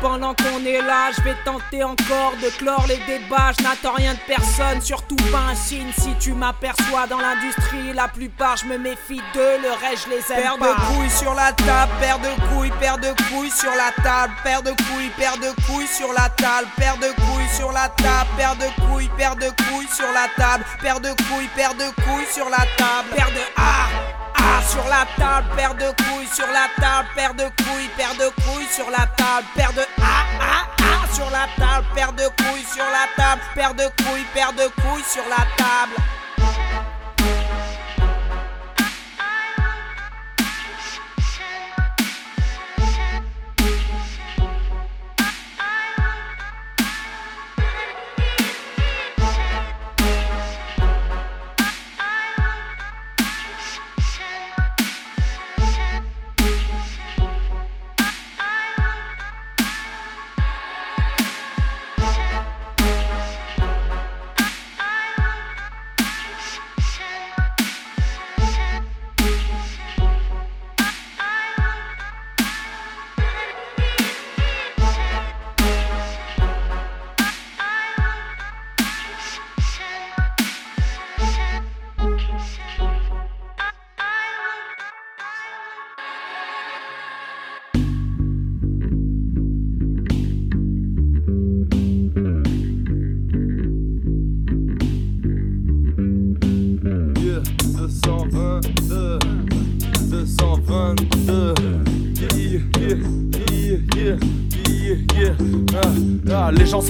Pendant 0.00 0.32
qu'on 0.34 0.64
est 0.64 0.80
là, 0.80 1.10
je 1.16 1.22
vais 1.22 1.34
tenter 1.44 1.82
encore 1.82 2.32
de 2.40 2.48
clore 2.56 2.84
les 2.86 2.98
débats. 3.06 3.52
Je 3.58 3.64
n'attends 3.64 3.94
rien 3.94 4.14
de 4.14 4.18
personne, 4.26 4.80
surtout 4.80 5.16
pas 5.32 5.50
un 5.50 5.54
signe. 5.56 5.90
Si 5.98 6.14
tu 6.20 6.32
m'aperçois 6.32 7.06
dans 7.08 7.18
l'industrie, 7.18 7.92
la 7.94 8.06
plupart 8.06 8.56
je 8.56 8.66
me 8.66 8.78
méfie 8.78 9.20
d'eux, 9.34 9.58
le 9.60 9.70
reste 9.80 10.06
je 10.06 10.10
les 10.10 10.32
aime 10.32 10.42
Paire 10.42 10.58
de 10.58 10.94
couilles 10.94 11.10
sur 11.10 11.34
la 11.34 11.52
table, 11.52 11.92
paire 12.00 12.18
de 12.18 12.28
couilles, 12.48 12.72
paire 12.78 12.98
de 12.98 13.08
couilles 13.28 13.50
sur 13.50 13.72
la 13.74 13.90
table, 14.02 14.32
paire 14.44 14.62
de 14.62 14.70
couilles, 14.70 15.10
paire 15.16 15.36
de 15.36 15.50
couilles 15.66 15.88
sur 15.88 16.12
la 16.12 16.28
table, 16.30 16.68
paire 16.76 16.96
de 16.96 17.08
couilles 17.08 17.56
sur 17.56 17.72
la 17.72 17.88
table, 17.88 18.30
paire 18.36 18.56
de 18.56 18.86
couilles, 18.86 19.10
paire 19.16 19.34
de 19.34 19.46
couilles 19.46 19.88
sur 19.92 20.10
la 20.12 20.28
table, 20.36 20.64
paire 20.80 21.00
de 21.00 21.08
couilles, 21.08 21.48
paire 21.56 21.74
de 21.74 21.90
couilles 22.02 22.32
sur 22.32 22.48
la 22.48 22.64
table, 22.76 23.08
paire 23.14 23.30
de 23.30 23.42
ah 23.56 24.17
sur 24.62 24.84
la 24.88 25.06
table, 25.16 25.46
paire 25.56 25.74
de 25.74 25.90
couilles 26.02 26.28
sur 26.32 26.46
la 26.46 26.68
table, 26.80 27.08
paire 27.14 27.34
de 27.34 27.44
couilles, 27.62 27.88
paire 27.96 28.14
de 28.14 28.28
couilles 28.42 28.68
sur 28.70 28.90
la 28.90 29.06
table, 29.16 29.46
paire 29.54 29.72
de 29.72 29.82
ah 30.00 30.24
ah 30.40 30.66
ah 30.80 31.14
sur 31.14 31.30
la 31.30 31.46
table, 31.56 31.86
paire 31.94 32.12
de 32.12 32.26
couilles 32.42 32.66
sur 32.74 32.84
la 32.84 33.06
table, 33.16 33.42
paire 33.54 33.74
de 33.74 33.84
couilles, 34.02 34.26
paire 34.34 34.52
de 34.52 34.68
couilles 34.82 35.04
sur 35.04 35.24
la 35.28 35.44
table. 35.56 35.94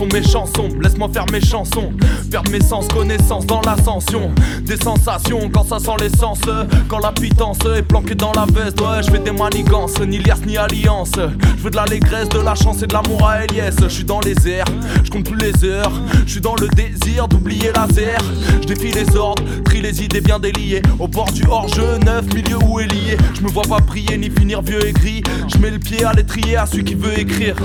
Mes 0.07 0.23
chansons, 0.23 0.69
laisse-moi 0.81 1.09
faire 1.13 1.27
mes 1.33 1.41
chansons. 1.41 1.93
Perdre 2.31 2.51
mes 2.51 2.61
sens, 2.61 2.87
connaissance 2.89 3.47
dans 3.47 3.61
l'ascension. 3.63 4.31
Des 4.63 4.77
sensations 4.77 5.51
quand 5.53 5.65
ça 5.65 5.79
sent 5.79 5.97
l'essence. 6.01 6.41
Quand 6.89 6.99
la 6.99 7.13
pitance 7.13 7.59
est 7.77 7.83
planquée 7.83 8.15
dans 8.15 8.33
la 8.33 8.47
veste. 8.53 8.81
Ouais, 8.81 9.03
je 9.05 9.11
fais 9.11 9.19
des 9.19 9.33
manigances, 9.33 9.99
ni 10.01 10.19
liasse 10.19 10.45
ni 10.47 10.57
alliance. 10.57 11.13
Je 11.17 11.63
veux 11.63 11.71
de 11.71 11.77
l'allégresse, 11.77 12.29
de 12.29 12.41
la 12.41 12.55
chance 12.55 12.83
et 12.83 12.87
de 12.87 12.93
l'amour 12.93 13.27
à 13.27 13.45
Elias. 13.45 13.77
Je 13.81 13.89
suis 13.89 14.05
dans 14.05 14.21
les 14.21 14.49
airs, 14.49 14.67
je 15.03 15.11
compte 15.11 15.25
plus 15.25 15.39
les 15.39 15.65
heures. 15.65 15.93
Je 16.27 16.33
suis 16.33 16.41
dans 16.41 16.55
le 16.57 16.69
désir 16.69 17.29
d'oublier 17.29 17.73
la 17.75 17.87
terre. 17.87 18.21
Je 18.63 18.67
défie 18.67 18.93
les 18.93 19.17
ordres, 19.17 19.43
les 19.81 20.03
idées 20.03 20.21
bien 20.21 20.39
déliées. 20.39 20.83
Au 20.99 21.09
bord 21.09 21.31
du 21.33 21.45
hors-jeu, 21.49 21.99
neuf, 22.05 22.27
milieu 22.35 22.57
où 22.65 22.81
est 22.81 22.87
lié. 22.87 23.17
Je 23.35 23.43
me 23.43 23.49
vois 23.49 23.63
pas 23.63 23.81
prier 23.81 24.17
ni 24.17 24.31
finir 24.31 24.63
vieux 24.63 24.87
et 24.87 24.93
gris. 24.93 25.23
Je 25.53 25.59
mets 25.59 25.71
le 25.71 25.79
pied 25.79 26.05
à 26.05 26.13
l'étrier 26.13 26.57
à 26.57 26.67
celui 26.67 26.85
qui 26.85 26.95
veut 26.95 27.19
écrire. 27.19 27.57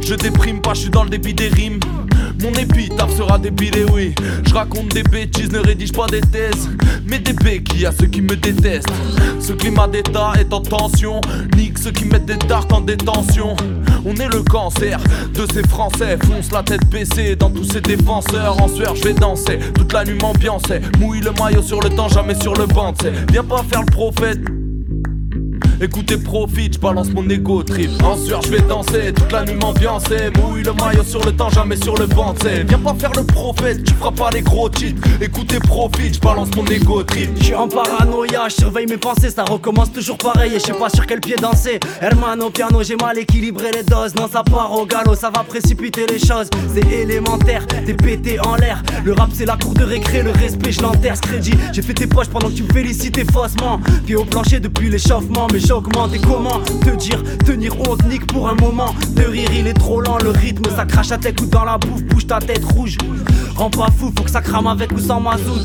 Je 0.00 0.14
déprime 0.14 0.60
pas, 0.60 0.74
je 0.74 0.80
suis 0.80 0.90
dans 0.90 1.04
le 1.04 1.10
débit 1.10 1.34
des 1.34 1.48
rimes. 1.48 1.80
Mon 2.42 2.52
épitaphe 2.52 3.16
sera 3.16 3.38
débile, 3.38 3.86
oui. 3.92 4.14
Je 4.46 4.54
raconte 4.54 4.88
des 4.88 5.02
bêtises, 5.02 5.50
ne 5.50 5.58
rédige 5.58 5.92
pas 5.92 6.06
des 6.06 6.20
thèses. 6.20 6.68
Mais 7.06 7.18
des 7.18 7.32
béquilles 7.32 7.86
à 7.86 7.92
ceux 7.92 8.06
qui 8.06 8.22
me 8.22 8.36
détestent. 8.36 8.88
Ce 9.40 9.52
climat 9.52 9.88
d'état 9.88 10.32
est 10.38 10.52
en 10.52 10.60
tension. 10.60 11.20
Nique 11.56 11.78
ceux 11.78 11.92
qui 11.92 12.04
mettent 12.06 12.26
des 12.26 12.36
dards 12.36 12.68
en 12.72 12.80
détention. 12.80 13.56
On 14.06 14.14
est 14.16 14.28
le 14.28 14.42
cancer 14.42 14.98
de 15.32 15.46
ces 15.52 15.62
Français. 15.66 16.18
Fonce 16.26 16.52
la 16.52 16.62
tête 16.62 16.86
baissée 16.90 17.36
dans 17.36 17.50
tous 17.50 17.64
ces 17.64 17.80
défenseurs. 17.80 18.60
En 18.60 18.68
sueur, 18.68 18.94
je 18.94 19.04
vais 19.04 19.14
danser. 19.14 19.58
Toute 19.74 19.92
la 19.92 20.04
nuit 20.04 20.18
m'ambiancer. 20.20 20.80
Mouille 20.98 21.20
le 21.20 21.32
maillot 21.32 21.62
sur 21.62 21.80
le 21.80 21.88
temps, 21.90 22.08
jamais 22.08 22.34
sur 22.34 22.54
le 22.54 22.66
banc. 22.66 22.92
Viens 23.30 23.44
pas 23.44 23.64
faire 23.70 23.80
le 23.80 23.90
prophète. 23.90 24.40
Écoutez, 25.84 26.16
profite, 26.16 26.72
je 26.72 26.78
balance 26.78 27.10
mon 27.10 27.28
ego 27.28 27.62
trip. 27.62 27.90
En 28.02 28.16
sueur, 28.16 28.40
je 28.40 28.48
vais 28.48 28.62
danser, 28.62 29.12
toute 29.14 29.30
la 29.30 29.44
nuit 29.44 29.54
m'ambiancer. 29.54 30.30
Mouille 30.38 30.62
le 30.62 30.72
maillot 30.72 31.04
sur 31.04 31.22
le 31.22 31.30
temps, 31.30 31.50
jamais 31.50 31.76
sur 31.76 31.94
le 31.98 32.06
t'sais. 32.06 32.64
Viens 32.66 32.78
pas 32.78 32.94
faire 32.94 33.12
le 33.14 33.22
prophète, 33.22 33.84
tu 33.84 33.92
feras 33.92 34.12
pas 34.12 34.30
les 34.30 34.40
gros 34.40 34.70
titres. 34.70 35.06
Écoutez, 35.20 35.58
profite, 35.58 36.14
je 36.14 36.20
balance 36.20 36.48
mon 36.56 36.64
ego 36.68 37.02
trip. 37.02 37.28
Je 37.36 37.44
suis 37.44 37.54
en 37.54 37.68
paranoïa, 37.68 38.48
je 38.48 38.54
surveille 38.54 38.86
mes 38.86 38.96
pensées, 38.96 39.28
ça 39.28 39.44
recommence 39.44 39.92
toujours 39.92 40.16
pareil 40.16 40.54
et 40.54 40.58
je 40.58 40.64
sais 40.64 40.72
pas 40.72 40.88
sur 40.88 41.06
quel 41.06 41.20
pied 41.20 41.36
danser. 41.36 41.78
Hermano 42.00 42.48
piano, 42.48 42.82
j'ai 42.82 42.96
mal 42.96 43.18
équilibré 43.18 43.70
les 43.70 43.82
doses, 43.82 44.14
non 44.14 44.26
ça 44.26 44.42
part 44.42 44.72
au 44.72 44.86
galop, 44.86 45.14
ça 45.14 45.28
va 45.28 45.44
précipiter 45.44 46.06
les 46.06 46.18
choses. 46.18 46.48
C'est 46.74 46.90
élémentaire, 46.90 47.66
t'es 47.66 47.92
pété 47.92 48.40
en 48.40 48.56
l'air. 48.56 48.82
Le 49.04 49.12
rap 49.12 49.28
c'est 49.34 49.44
la 49.44 49.58
cour 49.58 49.74
de 49.74 49.84
récré, 49.84 50.22
le 50.22 50.30
respect 50.30 50.72
je 50.72 50.80
l'enterre, 50.80 51.20
crédit. 51.20 51.54
J'ai 51.74 51.82
fait 51.82 51.92
tes 51.92 52.06
poches 52.06 52.28
pendant 52.28 52.48
que 52.48 52.54
tu 52.54 52.62
me 52.62 52.72
félicitais 52.72 53.26
faussement. 53.30 53.80
Puis 54.06 54.14
au 54.14 54.24
plancher 54.24 54.60
depuis 54.60 54.88
l'échauffement, 54.88 55.46
mais 55.52 55.60
j'augmente 55.74 56.14
et 56.14 56.20
comment 56.20 56.60
te 56.60 56.90
dire, 56.90 57.20
tenir 57.44 57.74
honte, 57.80 58.04
nique 58.06 58.26
pour 58.28 58.48
un 58.48 58.54
moment. 58.54 58.94
De 59.16 59.24
rire, 59.24 59.50
il 59.52 59.66
est 59.66 59.74
trop 59.74 60.00
lent, 60.00 60.18
le 60.22 60.30
rythme 60.30 60.70
ça 60.76 60.84
crache 60.84 61.10
à 61.10 61.18
tête 61.18 61.40
ou 61.40 61.46
dans 61.46 61.64
la 61.64 61.78
bouffe, 61.78 62.04
bouge 62.04 62.28
ta 62.28 62.38
tête 62.38 62.64
rouge. 62.64 62.96
Rends 63.56 63.70
pas 63.70 63.88
fou, 63.90 64.12
faut 64.16 64.22
que 64.22 64.30
ça 64.30 64.40
crame 64.40 64.68
avec 64.68 64.92
ou 64.92 65.00
sans 65.00 65.18
mazout. 65.18 65.60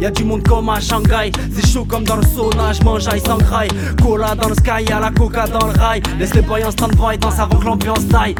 Y'a 0.00 0.10
du 0.10 0.24
monde 0.24 0.46
comme 0.46 0.68
à 0.68 0.78
Shanghai, 0.80 1.32
c'est 1.52 1.66
chaud 1.66 1.84
comme 1.84 2.04
dans 2.04 2.16
le 2.16 2.22
sauna, 2.22 2.72
je 2.72 2.82
mange 2.84 3.08
aïe 3.08 3.20
sans 3.24 3.38
graille. 3.38 3.68
Cola 4.00 4.36
dans 4.36 4.48
le 4.48 4.54
sky, 4.54 4.84
y'a 4.88 5.00
la 5.00 5.10
coca 5.10 5.46
dans 5.48 5.66
le 5.66 5.72
rail. 5.78 6.02
Laisse 6.20 6.34
les 6.34 6.40
boys 6.40 6.64
en 6.64 6.70
stand-by, 6.70 7.18
danse 7.18 7.40
avant 7.40 7.58
que 7.58 7.64
l'ambiance 7.64 8.06
taille. 8.06 8.36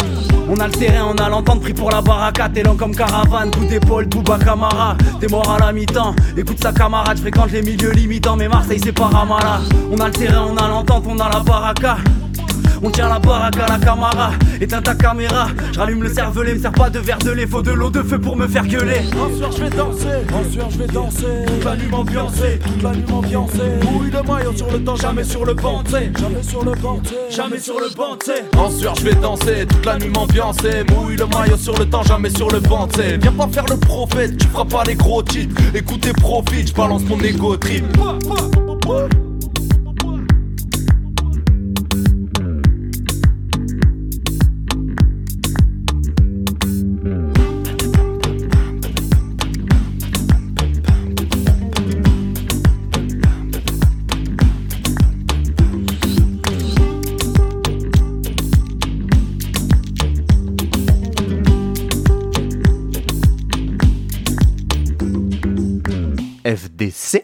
On 0.48 0.56
a 0.60 0.66
le 0.66 0.72
terrain, 0.72 1.12
on 1.12 1.16
a 1.16 1.28
l'entente, 1.28 1.60
pris 1.60 1.74
pour 1.74 1.90
la 1.90 2.00
baraka. 2.00 2.48
T'es 2.48 2.62
lent 2.62 2.76
comme 2.76 2.94
caravane, 2.94 3.50
coup 3.50 3.64
d'épaule, 3.64 4.06
Bouba 4.06 4.38
Camara. 4.38 4.96
T'es 5.20 5.26
mort 5.26 5.50
à 5.50 5.58
la 5.58 5.72
mi-temps, 5.72 6.14
écoute 6.36 6.62
sa 6.62 6.72
camarade, 6.72 7.18
fréquente 7.18 7.50
les 7.50 7.62
milieux 7.62 7.90
limitants, 7.90 8.36
mais 8.36 8.48
Marseille 8.48 8.80
c'est 8.82 8.92
pas 8.92 9.06
Ramala. 9.06 9.60
On 9.90 9.98
a 9.98 10.06
le 10.06 10.12
terrain, 10.12 10.46
on 10.48 10.56
a 10.56 10.68
l'entente, 10.68 11.04
on 11.08 11.18
a 11.18 11.28
la 11.28 11.40
baraka. 11.40 11.96
On 12.82 12.90
tient 12.90 13.08
la 13.08 13.18
baraque 13.18 13.58
à 13.58 13.66
la 13.66 13.78
camara, 13.78 14.30
éteins 14.60 14.80
ta 14.80 14.94
caméra. 14.94 15.48
Je 15.72 15.80
le 15.80 16.08
cervelet, 16.08 16.54
me 16.54 16.60
sers 16.60 16.72
pas 16.72 16.90
de 16.90 16.98
verre 16.98 17.18
de 17.18 17.30
lait, 17.30 17.46
faut 17.46 17.62
de 17.62 17.72
l'eau 17.72 17.90
de 17.90 18.02
feu 18.02 18.18
pour 18.18 18.36
me 18.36 18.46
faire 18.46 18.66
gueuler. 18.66 19.00
En 19.20 19.36
sueur, 19.36 19.52
je 19.52 19.64
vais 19.64 19.70
danser, 19.70 20.52
sueur, 20.52 20.70
je 20.70 20.78
vais 20.78 20.86
danser. 20.86 21.44
Toute 21.46 21.64
la 21.64 21.76
nuit 21.76 21.88
m'ambiancer, 21.90 22.58
toute 22.64 22.82
la 22.82 22.92
nuit 22.92 23.04
m'ambiancer. 23.08 23.70
Mouille 23.82 24.10
le 24.10 24.22
maillot 24.22 24.52
sur 24.56 24.70
le 24.70 24.84
temps, 24.84 24.96
jamais 24.96 25.24
sur 25.24 25.44
le 25.44 25.54
banc. 25.54 25.82
Jamais 25.90 26.42
sur 26.42 26.64
le 26.64 26.72
banc. 26.72 27.00
Jamais 27.30 27.58
sur 27.58 27.80
le 27.80 27.94
banc. 27.94 28.16
En 28.56 28.70
sueur, 28.70 28.94
je 28.94 29.04
vais 29.04 29.14
danser, 29.14 29.66
toute 29.68 29.84
la 29.84 29.98
nuit 29.98 30.10
m'ambiancer. 30.10 30.84
Mouille 30.90 31.16
le 31.16 31.26
maillot 31.26 31.56
sur 31.56 31.76
le 31.78 31.86
temps, 31.86 32.02
jamais 32.04 32.30
sur 32.30 32.50
le 32.50 32.60
banc. 32.60 32.88
Viens 32.96 33.32
pas 33.32 33.48
faire 33.48 33.66
le 33.68 33.76
prophète, 33.76 34.36
tu 34.38 34.46
feras 34.46 34.64
pas 34.64 34.84
les 34.84 34.94
gros 34.94 35.22
titres. 35.22 35.54
Écoutez, 35.74 36.12
profite, 36.12 36.68
je 36.68 36.74
balance 36.74 37.02
mon 37.04 37.18
ego 37.20 37.56
trip. 37.56 37.84
FDC. 66.48 67.22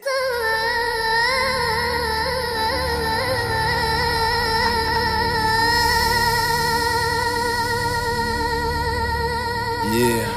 Yeah. 9.95 10.29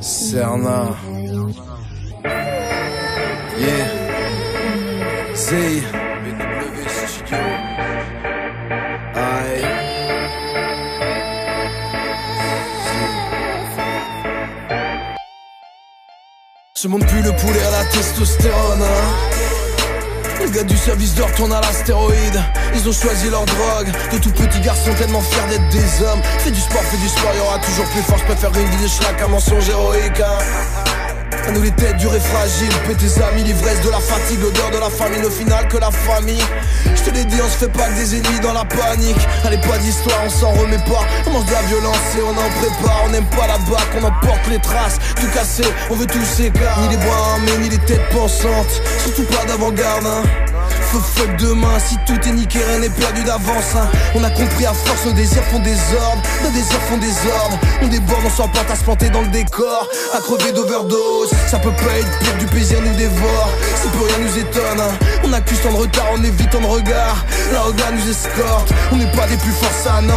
Cerna. 0.00 0.94
Yeah. 3.58 3.88
Z. 5.34 6.09
Ce 16.82 16.88
monde 16.88 17.04
pue 17.04 17.20
le 17.20 17.30
poulet 17.36 17.62
à 17.62 17.70
la 17.72 17.84
testostérone. 17.90 18.80
hein. 18.80 20.40
Les 20.40 20.50
gars 20.50 20.62
du 20.62 20.78
service 20.78 21.14
d'or 21.14 21.30
tournent 21.32 21.52
à 21.52 21.60
l'astéroïde. 21.60 22.42
Ils 22.74 22.88
ont 22.88 22.92
choisi 22.92 23.28
leur 23.28 23.44
drogue. 23.44 23.92
De 24.10 24.16
tout 24.16 24.30
petits 24.30 24.60
garçons 24.60 24.94
tellement 24.94 25.20
fiers 25.20 25.46
d'être 25.50 25.68
des 25.68 26.02
hommes. 26.02 26.22
Fais 26.38 26.50
du 26.50 26.58
sport, 26.58 26.80
fais 26.84 26.96
du 26.96 27.08
sport, 27.10 27.32
y 27.36 27.40
aura 27.40 27.58
toujours 27.58 27.84
plus 27.84 28.00
fort. 28.00 28.16
Je 28.16 28.24
préfère 28.24 28.50
une 28.58 28.70
vie 28.70 28.82
de 28.82 28.88
schlag 28.88 29.14
qu'un 29.18 29.28
mensonge 29.28 29.68
héroïque. 29.68 30.20
hein. 30.20 30.79
Nous 31.52 31.62
les 31.62 31.72
têtes 31.72 31.96
dures 31.96 32.14
et 32.14 32.20
fragiles, 32.20 32.72
paie 32.86 32.94
tes 32.94 33.22
amis, 33.22 33.42
l'ivresse 33.42 33.80
de 33.82 33.90
la 33.90 33.98
fatigue, 33.98 34.40
l'odeur 34.40 34.70
de 34.70 34.78
la 34.78 34.88
famine, 34.88 35.24
au 35.24 35.30
final 35.30 35.66
que 35.66 35.78
la 35.78 35.90
famille. 35.90 36.42
Je 36.84 37.02
te 37.02 37.10
l'ai 37.10 37.24
dit, 37.24 37.36
on 37.44 37.48
se 37.48 37.58
fait 37.58 37.72
pas 37.72 37.88
que 37.88 37.94
des 37.94 38.14
ennemis 38.14 38.38
dans 38.40 38.52
la 38.52 38.64
panique. 38.64 39.16
Allez, 39.44 39.58
pas 39.58 39.78
d'histoire, 39.78 40.18
on 40.24 40.30
s'en 40.30 40.50
remet 40.52 40.78
pas. 40.78 41.04
On 41.26 41.30
mange 41.30 41.46
de 41.46 41.52
la 41.52 41.62
violence 41.62 41.96
et 42.16 42.22
on 42.22 42.30
en 42.30 42.50
prépare. 42.60 43.02
On 43.06 43.08
n'aime 43.08 43.28
pas 43.30 43.48
la 43.48 43.58
bac, 43.58 43.88
on 44.00 44.04
emporte 44.04 44.46
les 44.48 44.60
traces. 44.60 44.98
Tout 45.16 45.26
cassé, 45.34 45.64
on 45.90 45.96
veut 45.96 46.06
tous 46.06 46.40
gars. 46.40 46.76
Ni 46.82 46.88
les 46.88 46.96
bras 46.96 47.32
armés, 47.32 47.58
ni 47.62 47.68
les 47.68 47.78
têtes 47.78 48.08
pensantes. 48.10 48.82
Surtout 49.04 49.24
pas 49.24 49.44
d'avant-garde, 49.46 50.06
hein. 50.06 50.49
Feu 50.90 50.98
fuck 50.98 51.36
demain, 51.36 51.78
si 51.78 51.96
tout 52.04 52.18
est 52.28 52.32
niqué, 52.32 52.58
rien 52.58 52.80
n'est 52.80 52.88
perdu 52.90 53.22
d'avance. 53.22 53.76
hein. 53.76 53.88
On 54.16 54.24
a 54.24 54.30
compris 54.30 54.66
à 54.66 54.74
force, 54.74 55.04
nos 55.06 55.12
désirs 55.12 55.44
font 55.44 55.60
des 55.60 55.76
ordres, 55.94 56.22
nos 56.42 56.50
désirs 56.50 56.80
font 56.88 56.96
des 56.96 57.14
ordres. 57.30 57.58
On 57.82 57.86
déborde, 57.86 58.22
on 58.26 58.30
s'emporte 58.30 58.68
à 58.68 58.74
se 58.74 58.82
planter 58.82 59.08
dans 59.10 59.20
le 59.20 59.28
décor, 59.28 59.86
à 60.12 60.18
crever 60.18 60.50
d'overdose. 60.50 61.30
Ça 61.48 61.60
peut 61.60 61.70
pas 61.70 61.94
être 61.96 62.18
pire, 62.18 62.36
du 62.40 62.46
plaisir 62.46 62.78
nous 62.82 62.94
dévore. 62.96 63.50
Si 63.80 63.86
peu 63.88 64.04
rien 64.04 64.18
nous 64.18 64.36
étonne, 64.38 64.80
hein. 64.80 65.06
on 65.24 65.32
accuse 65.32 65.60
tant 65.62 65.70
de 65.72 65.76
retard, 65.76 66.06
on 66.12 66.24
évite 66.24 66.50
tant 66.50 66.60
de 66.60 66.66
regard. 66.66 67.24
La 67.52 67.60
regard 67.60 67.92
nous 67.92 68.10
escorte, 68.10 68.72
on 68.90 68.96
n'est 68.96 69.12
pas 69.12 69.28
des 69.28 69.36
plus 69.36 69.52
forts, 69.52 69.70
ça 69.84 70.00
non. 70.02 70.14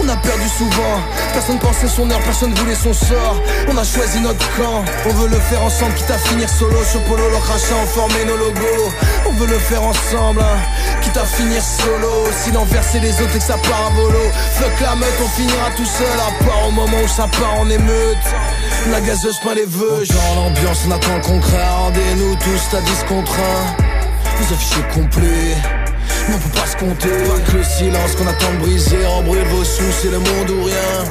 On 0.00 0.08
a 0.08 0.16
perdu 0.16 0.46
souvent, 0.58 0.96
personne 1.32 1.58
pensait 1.58 1.88
son 1.88 2.08
heure, 2.10 2.20
personne 2.20 2.52
voulait 2.54 2.74
son 2.76 2.92
sort. 2.92 3.36
On 3.68 3.76
a 3.76 3.84
choisi 3.84 4.20
notre 4.20 4.46
camp, 4.56 4.84
on 5.06 5.08
veut 5.10 5.28
le 5.28 5.38
faire 5.50 5.62
ensemble, 5.62 5.94
quitte 5.94 6.10
à 6.10 6.18
finir 6.18 6.48
solo. 6.48 6.76
Sur 6.84 7.00
polo, 7.02 7.22
le 7.30 7.38
crachat, 7.38 7.84
former 7.94 8.24
nos 8.26 8.36
logos. 8.36 8.92
On 9.34 9.36
veut 9.36 9.46
le 9.48 9.58
faire 9.58 9.82
ensemble, 9.82 10.40
hein, 10.40 11.00
quitte 11.00 11.16
à 11.16 11.24
finir 11.24 11.60
solo. 11.60 12.28
Si 12.30 12.52
l'enverser 12.52 13.00
les 13.00 13.12
autres 13.20 13.34
et 13.34 13.38
que 13.38 13.44
ça 13.44 13.58
part 13.58 13.86
à 13.86 13.90
volo. 13.90 14.20
Fuck 14.60 14.80
la 14.80 14.94
meute, 14.94 15.14
on 15.20 15.28
finira 15.28 15.70
tout 15.76 15.84
seul, 15.84 16.06
à 16.06 16.44
part 16.44 16.68
au 16.68 16.70
moment 16.70 16.98
où 17.02 17.08
ça 17.08 17.26
part 17.40 17.58
en 17.58 17.68
émeute. 17.68 18.26
La 18.92 19.00
gazeuse 19.00 19.40
pas 19.40 19.54
les 19.54 19.64
vœux, 19.64 20.04
dans 20.06 20.42
l'ambiance, 20.42 20.82
on 20.86 20.92
attend 20.92 21.16
le 21.16 21.20
concret. 21.20 21.68
Rendez-nous 21.68 22.36
tous, 22.36 22.62
t'as 22.70 22.80
10 22.80 23.04
contre 23.08 23.32
1. 23.32 23.76
Vous 24.38 24.54
affichez 24.54 24.82
complet. 24.94 25.56
Mais 26.28 26.34
on 26.36 26.38
peut 26.38 26.60
pas 26.60 26.66
se 26.66 26.76
compter 26.76 27.08
Pas 27.08 27.50
que 27.50 27.56
le 27.56 27.64
silence 27.64 28.14
qu'on 28.14 28.26
attend 28.26 28.52
de 28.52 28.58
briser 28.58 29.04
En 29.04 29.22
brûle 29.22 29.44
vos 29.48 29.64
sous, 29.64 29.82
c'est 30.00 30.10
le 30.10 30.18
monde 30.18 30.50
ou 30.50 30.64
rien 30.64 31.04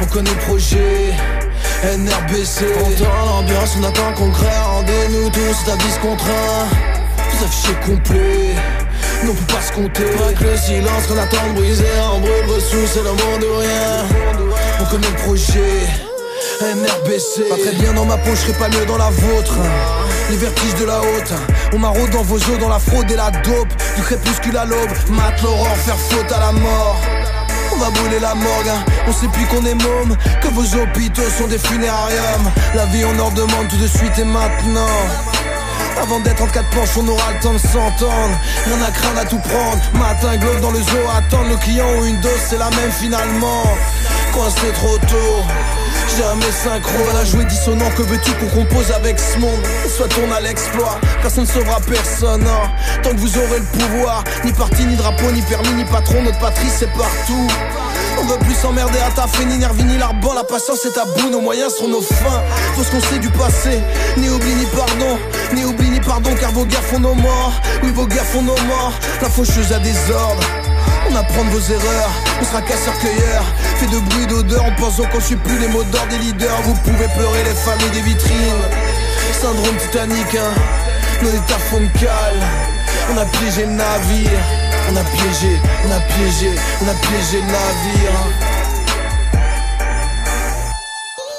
On 0.00 0.06
connaît 0.06 0.30
le 0.30 0.36
projet 0.46 1.12
NRBC 1.82 2.64
Dans 2.98 3.26
l'ambiance, 3.26 3.76
on 3.78 3.84
attend 3.84 4.12
concret 4.14 4.58
Rendez-nous 4.64 5.28
tous, 5.30 5.56
t'as 5.66 5.76
10 5.76 5.98
contre 5.98 6.24
1 6.24 6.89
Vous 7.40 7.46
affichez 7.46 7.74
complet 7.86 8.54
mais 9.22 9.30
on 9.30 9.34
peut 9.34 9.54
pas 9.54 9.62
se 9.62 9.72
compter. 9.72 10.04
Que 10.38 10.44
le 10.44 10.56
silence 10.56 11.06
qu'on 11.06 11.18
attend 11.18 11.48
de 11.48 11.58
briser 11.58 11.84
En 12.12 12.18
brûle 12.18 12.44
vos 12.46 12.60
sous, 12.60 12.86
c'est 12.86 13.02
le 13.02 13.10
monde 13.10 13.44
ou 13.44 13.58
rien. 13.58 14.54
On 14.80 14.84
connaît 14.84 15.06
le 15.06 15.22
projet. 15.24 15.88
NRBC 16.60 17.48
Pas 17.48 17.56
très 17.56 17.72
bien 17.76 17.94
dans 17.94 18.04
ma 18.04 18.18
poche, 18.18 18.40
je 18.40 18.52
serais 18.52 18.58
pas 18.58 18.68
mieux 18.68 18.84
dans 18.86 18.98
la 18.98 19.10
vôtre. 19.10 19.54
Les 20.30 20.36
vertiges 20.36 20.74
de 20.74 20.84
la 20.84 21.00
haute. 21.00 21.32
On 21.72 21.78
maraude 21.78 22.10
dans 22.10 22.22
vos 22.22 22.36
os, 22.36 22.58
dans 22.58 22.68
la 22.68 22.78
fraude 22.78 23.10
et 23.10 23.16
la 23.16 23.30
dope. 23.30 23.72
Du 23.96 24.02
crépuscule 24.02 24.56
à 24.56 24.66
l'aube, 24.66 24.90
mate 25.10 25.42
l'aurore, 25.42 25.76
faire 25.76 25.98
faute 25.98 26.32
à 26.32 26.40
la 26.40 26.52
mort. 26.52 27.00
On 27.72 27.76
va 27.76 27.90
brûler 27.90 28.20
la 28.20 28.34
morgue, 28.34 28.68
hein. 28.68 28.84
on 29.08 29.12
sait 29.12 29.28
plus 29.28 29.46
qu'on 29.46 29.64
est 29.64 29.74
môme. 29.74 30.16
Que 30.42 30.48
vos 30.48 30.76
hôpitaux 30.76 31.30
sont 31.38 31.46
des 31.46 31.58
funérariums. 31.58 32.50
La 32.74 32.84
vie 32.86 33.04
on 33.04 33.18
en 33.18 33.30
demande 33.30 33.68
tout 33.68 33.76
de 33.76 33.86
suite 33.86 34.18
et 34.18 34.24
maintenant 34.24 34.88
avant 36.00 36.20
d'être 36.20 36.42
en 36.42 36.46
quatre 36.46 36.68
planches, 36.70 36.96
on 36.96 37.06
aura 37.08 37.32
le 37.32 37.40
temps 37.40 37.52
de 37.52 37.58
s'entendre. 37.58 38.38
Rien 38.66 38.82
à 38.82 38.90
craindre 38.90 39.20
à 39.20 39.24
tout 39.24 39.38
prendre. 39.38 39.82
Matin, 39.94 40.36
globe 40.36 40.60
dans 40.60 40.70
le 40.70 40.80
zoo, 40.80 41.08
attendre. 41.16 41.48
Nos 41.50 41.58
clients 41.58 41.88
ont 41.98 42.04
une 42.04 42.20
dose, 42.20 42.40
c'est 42.48 42.58
la 42.58 42.70
même 42.70 42.90
finalement. 42.90 43.64
Coincé 44.32 44.72
trop 44.74 44.98
tôt. 44.98 45.44
Jamais 46.18 46.50
synchro, 46.50 47.12
la 47.14 47.24
jouer 47.24 47.44
dissonant, 47.44 47.88
que 47.96 48.02
veux-tu 48.02 48.32
qu'on 48.32 48.48
compose 48.48 48.90
avec 48.90 49.18
ce 49.18 49.38
monde? 49.38 49.60
Soit 49.88 50.08
on 50.22 50.32
à 50.32 50.40
l'exploit, 50.40 50.98
personne 51.22 51.44
ne 51.44 51.48
sauvera 51.48 51.80
personne 51.80 52.46
hein. 52.46 52.70
Tant 53.02 53.10
que 53.10 53.16
vous 53.16 53.38
aurez 53.38 53.58
le 53.58 53.78
pouvoir, 53.78 54.24
ni 54.44 54.52
parti, 54.52 54.84
ni 54.86 54.96
drapeau, 54.96 55.30
ni 55.32 55.42
permis, 55.42 55.72
ni 55.74 55.84
patron, 55.84 56.22
notre 56.22 56.38
patrie 56.38 56.68
c'est 56.68 56.90
partout. 56.92 57.48
On 58.18 58.24
veut 58.24 58.38
plus 58.38 58.54
s'emmerder 58.54 58.98
à 58.98 59.10
taffer, 59.10 59.44
ni 59.44 59.58
nervi, 59.58 59.84
ni 59.84 59.96
l'arban 59.96 60.34
La 60.34 60.44
patience 60.44 60.84
est 60.84 60.98
à 60.98 61.04
bout, 61.04 61.30
nos 61.30 61.40
moyens 61.40 61.74
seront 61.74 61.88
nos 61.88 62.02
fins. 62.02 62.42
Faut 62.74 62.82
ce 62.82 62.90
qu'on 62.90 63.00
sait 63.00 63.18
du 63.18 63.30
passé, 63.30 63.80
ni 64.16 64.28
oubli, 64.28 64.52
ni 64.54 64.66
pardon 64.66 65.18
Ni 65.54 65.64
oubli, 65.64 65.90
ni 65.90 66.00
pardon, 66.00 66.30
car 66.38 66.50
vos 66.52 66.64
guerres 66.64 66.82
font 66.82 67.00
nos 67.00 67.14
morts. 67.14 67.52
Oui, 67.82 67.92
vos 67.94 68.06
guerres 68.06 68.26
font 68.26 68.42
nos 68.42 68.60
morts. 68.66 68.92
La 69.22 69.28
faucheuse 69.28 69.72
a 69.72 69.78
des 69.78 69.94
ordres 70.12 70.59
on 71.10 71.16
apprend 71.16 71.44
de 71.44 71.50
vos 71.50 71.72
erreurs, 71.72 72.10
on 72.40 72.44
sera 72.44 72.62
casseur-cueilleur 72.62 73.44
Fait 73.76 73.86
de 73.86 73.98
bruit 73.98 74.26
d'odeur 74.26 74.64
en 74.64 74.72
pensant 74.72 75.04
qu'on 75.06 75.20
suit 75.20 75.36
plus 75.36 75.58
les 75.58 75.68
mots 75.68 75.84
d'ordre 75.84 76.08
des 76.08 76.18
leaders. 76.18 76.62
Vous 76.62 76.74
pouvez 76.74 77.08
pleurer 77.16 77.44
les 77.44 77.54
familles 77.54 77.90
des 77.90 78.00
vitrines. 78.02 78.64
Syndrome 79.40 79.76
titanique, 79.76 80.34
hein. 80.34 80.52
Nos 81.22 81.30
états 81.30 81.58
font 81.70 81.88
cale. 81.98 82.40
On 83.12 83.18
a 83.18 83.24
piégé 83.26 83.62
le 83.62 83.72
navire. 83.72 84.40
On 84.92 84.96
a 84.96 85.04
piégé, 85.04 85.60
on 85.86 85.90
a 85.92 86.00
piégé, 86.00 86.50
on 86.82 86.88
a 86.88 86.94
piégé 86.94 87.36
le 87.36 87.46
navire 87.46 88.16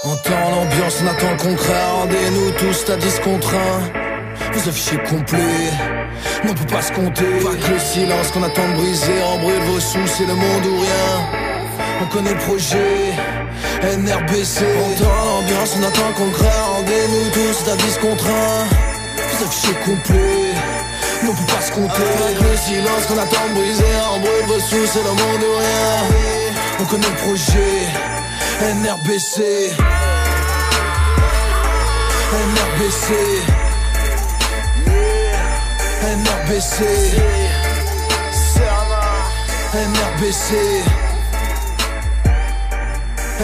En 0.06 0.16
temps 0.16 0.50
l'ambiance, 0.52 0.96
on 1.04 1.08
attend 1.08 1.32
le 1.32 1.38
concret. 1.38 1.84
Rendez-nous 1.92 2.52
tous, 2.52 2.86
t'as 2.86 2.96
10 2.96 3.20
contre 3.20 3.54
1 3.96 4.01
Vous 4.54 4.70
affichez 4.70 4.98
complet 5.10 5.72
mais 6.44 6.52
on 6.52 6.54
peut 6.54 6.74
pas 6.74 6.82
se 6.82 6.92
compter. 6.92 7.26
Pas 7.44 7.56
que 7.56 7.74
le 7.74 7.80
silence 7.80 8.32
qu'on 8.32 8.44
attend 8.44 8.68
de 8.68 8.74
briser 8.74 9.22
En 9.24 9.38
brûle 9.38 9.62
vos 9.64 9.80
sous, 9.80 10.08
c'est 10.08 10.26
le 10.26 10.34
monde 10.34 10.66
ou 10.66 10.80
rien. 10.80 11.42
On 12.02 12.06
connaît 12.08 12.34
le 12.34 12.40
projet 12.40 13.14
NRBC 13.84 14.66
On 14.84 15.04
dans 15.04 15.26
l'ambiance, 15.26 15.78
on 15.80 15.84
attend 15.84 16.08
le 16.08 16.14
concret 16.14 16.60
Rendez-nous 16.76 17.30
tous, 17.32 17.64
t'as 17.66 17.76
10 17.76 17.98
contre 18.00 18.26
1 18.26 18.30
Vous 19.30 19.46
affichez 19.46 19.74
complet 19.86 20.54
mais 21.24 21.30
on 21.30 21.36
peut 21.36 21.54
pas 21.54 21.62
se 21.62 21.72
compter. 21.72 22.02
Pas 22.02 22.34
que 22.40 22.50
le 22.50 22.58
silence 22.58 23.06
qu'on 23.08 23.18
attend 23.20 23.48
de 23.50 23.54
briser 23.54 23.84
En 24.12 24.20
brûle 24.20 24.46
vos 24.48 24.60
sous, 24.60 24.88
c'est 24.88 25.04
le 25.04 25.10
monde 25.10 25.44
ou 25.44 25.58
rien. 25.60 26.62
On 26.80 26.86
connaît 26.86 27.08
le 27.08 27.16
projet 27.16 27.86
NRBC 28.60 29.72
NRBC 32.34 33.61
NRBC 36.22 36.78
NRBC 39.74 40.50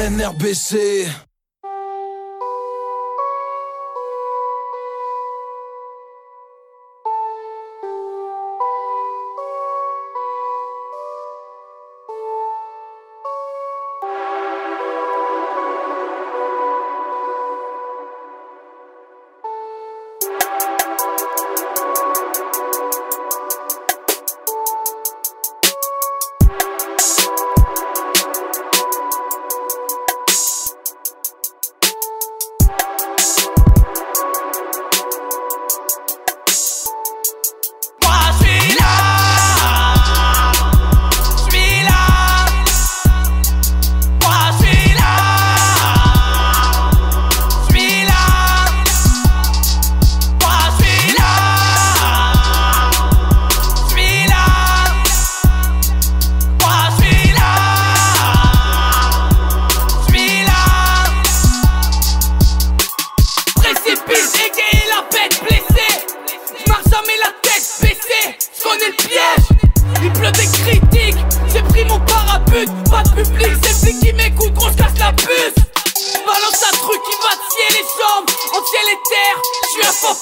NRBC 0.10 1.27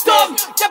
je 0.03 0.67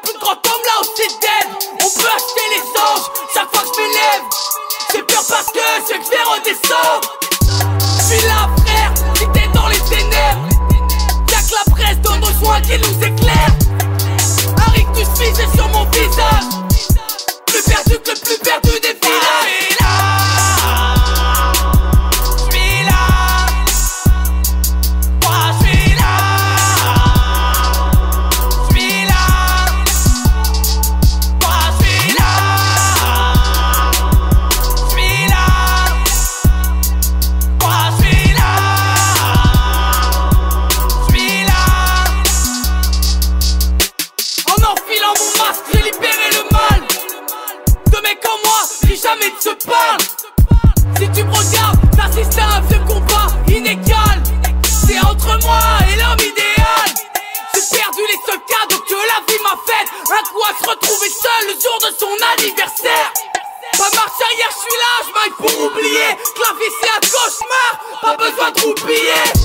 pas 68.44 68.52
besoin 68.52 69.43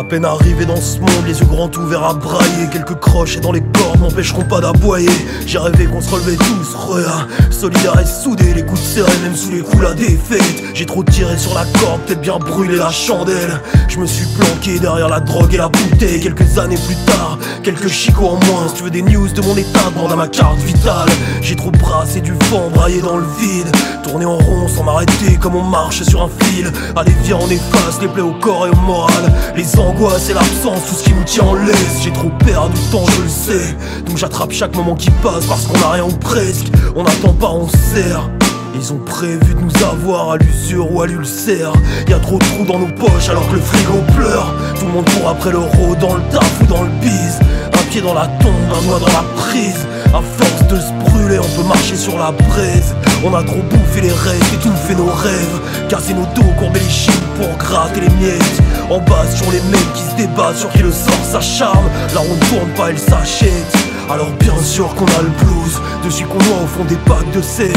À 0.00 0.02
peine 0.02 0.24
arrivé 0.24 0.64
dans 0.64 0.80
ce 0.80 0.98
monde, 0.98 1.10
les 1.26 1.38
yeux 1.38 1.44
grands 1.44 1.70
ouverts 1.76 2.04
à 2.04 2.14
brailler 2.14 2.70
Quelques 2.72 2.98
croches 3.00 3.36
et 3.36 3.40
dans 3.40 3.52
les 3.52 3.60
cordes 3.60 3.89
m'empêcheront 4.10 4.44
pas 4.44 4.60
d'aboyer. 4.60 5.08
J'ai 5.46 5.58
rêvé 5.58 5.86
qu'on 5.86 6.00
se 6.00 6.10
relevait 6.10 6.36
tous, 6.36 6.74
regarde 6.74 7.28
Solidaires 7.50 8.00
et 8.00 8.06
soudés, 8.06 8.54
les 8.54 8.64
coups 8.64 8.80
de 8.80 8.86
serré 8.86 9.12
même 9.22 9.36
sous 9.36 9.50
les 9.50 9.60
coups 9.60 9.82
la 9.82 9.94
défaite. 9.94 10.62
J'ai 10.74 10.86
trop 10.86 11.04
tiré 11.04 11.36
sur 11.38 11.54
la 11.54 11.64
corde, 11.78 12.00
peut-être 12.02 12.20
bien 12.20 12.38
brûlé 12.38 12.76
la 12.76 12.90
chandelle. 12.90 13.60
Je 13.88 13.98
me 13.98 14.06
suis 14.06 14.26
planqué 14.38 14.78
derrière 14.78 15.08
la 15.08 15.20
drogue 15.20 15.52
et 15.54 15.58
la 15.58 15.68
bouteille. 15.68 16.20
Quelques 16.20 16.58
années 16.58 16.78
plus 16.86 16.96
tard, 17.06 17.38
quelques 17.62 17.88
chicots 17.88 18.28
en 18.28 18.44
moins. 18.46 18.68
Si 18.68 18.74
tu 18.74 18.84
veux 18.84 18.90
des 18.90 19.02
news 19.02 19.28
de 19.28 19.42
mon 19.42 19.56
état, 19.56 19.90
demande 19.94 20.12
à 20.12 20.16
ma 20.16 20.28
carte 20.28 20.58
vitale. 20.58 21.08
J'ai 21.42 21.56
trop 21.56 21.70
brassé 21.70 22.20
du 22.20 22.32
vent, 22.50 22.70
braillé 22.74 23.00
dans 23.00 23.16
le 23.16 23.26
vide. 23.38 23.70
Tourner 24.02 24.24
en 24.24 24.38
rond 24.38 24.68
sans 24.68 24.84
m'arrêter 24.84 25.36
comme 25.40 25.54
on 25.54 25.62
marche 25.62 26.02
sur 26.02 26.22
un 26.22 26.30
fil. 26.44 26.72
Allez 26.96 27.12
viens 27.24 27.38
on 27.40 27.50
efface 27.50 28.00
les 28.00 28.08
plaies 28.08 28.22
au 28.22 28.32
corps 28.32 28.66
et 28.66 28.70
au 28.70 28.76
moral. 28.76 29.32
Les 29.54 29.78
angoisses 29.78 30.30
et 30.30 30.34
l'absence, 30.34 30.80
tout 30.88 30.94
ce 30.94 31.04
qui 31.04 31.12
nous 31.12 31.24
tient 31.24 31.44
en 31.44 31.54
laisse. 31.54 32.00
J'ai 32.02 32.12
trop 32.12 32.30
perdu 32.44 32.72
de 32.72 32.92
temps, 32.92 33.04
je 33.06 33.22
le 33.22 33.28
sais 33.28 33.76
Donc 34.06 34.16
j'attrape 34.16 34.52
chaque 34.52 34.74
moment 34.76 34.94
qui 34.94 35.10
passe 35.22 35.46
parce 35.46 35.66
qu'on 35.66 35.80
a 35.82 35.92
rien 35.92 36.04
ou 36.04 36.12
presque. 36.12 36.66
On 36.96 37.02
n'attend 37.02 37.32
pas, 37.32 37.50
on 37.50 37.68
sert. 37.68 38.28
Ils 38.74 38.92
ont 38.92 38.98
prévu 38.98 39.54
de 39.54 39.60
nous 39.60 39.84
avoir 39.84 40.30
à 40.30 40.36
l'usure 40.36 40.90
ou 40.92 41.02
à 41.02 41.06
l'ulcère. 41.06 41.72
Y 42.08 42.12
a 42.12 42.18
trop 42.18 42.38
de 42.38 42.44
trous 42.44 42.64
dans 42.64 42.78
nos 42.78 42.92
poches 42.94 43.28
alors 43.28 43.46
que 43.48 43.56
le 43.56 43.60
frigo 43.60 43.98
pleure. 44.16 44.54
Tout 44.78 44.86
le 44.86 44.92
monde 44.92 45.10
court 45.10 45.28
après 45.28 45.50
l'euro 45.50 45.94
dans 46.00 46.14
le 46.14 46.22
taf 46.30 46.60
ou 46.62 46.66
dans 46.66 46.82
le 46.82 46.88
bise 47.00 47.40
Un 47.74 47.90
pied 47.90 48.00
dans 48.00 48.14
la 48.14 48.26
tombe, 48.40 48.52
un 48.74 48.86
doigt 48.86 49.00
dans 49.00 49.12
la 49.12 49.24
prise. 49.36 49.86
À 50.14 50.20
force 50.22 50.66
de 50.68 50.76
se 50.76 51.10
brûler 51.10 51.38
on 51.38 51.62
peut 51.62 51.68
marcher 51.68 51.96
sur 51.96 52.16
la 52.16 52.32
braise. 52.32 52.94
On 53.24 53.34
a 53.34 53.42
trop 53.42 53.62
bouffé 53.62 54.00
les 54.00 54.12
restes, 54.12 54.54
étouffé 54.54 54.94
nos 54.94 55.10
rêves. 55.10 55.60
Casser 55.88 56.14
nos 56.14 56.26
dos, 56.34 56.50
courber 56.58 56.80
les 56.80 56.90
chines 56.90 57.12
pour 57.36 57.48
gratter 57.58 58.00
les 58.00 58.10
miettes. 58.10 58.62
En 58.88 58.98
bas 59.00 59.26
sur 59.34 59.50
les 59.50 59.60
mecs 59.70 59.92
qui 59.94 60.02
se 60.02 60.16
débattent 60.16 60.56
sur 60.56 60.70
qui 60.70 60.82
le 60.82 60.92
sort 60.92 61.24
s'acharne. 61.30 61.86
Là 62.14 62.20
on 62.22 62.46
tourne 62.46 62.70
pas, 62.76 62.90
elle 62.90 62.98
s'achète 62.98 63.89
alors 64.12 64.30
bien 64.40 64.58
sûr 64.62 64.92
qu'on 64.94 65.06
a 65.06 65.22
le 65.22 65.28
blues 65.28 65.80
Dessus 66.04 66.24
qu'on 66.24 66.38
noie 66.38 66.62
au 66.64 66.66
fond 66.66 66.84
des 66.84 66.96
packs 66.96 67.30
de 67.32 67.40
CD 67.40 67.72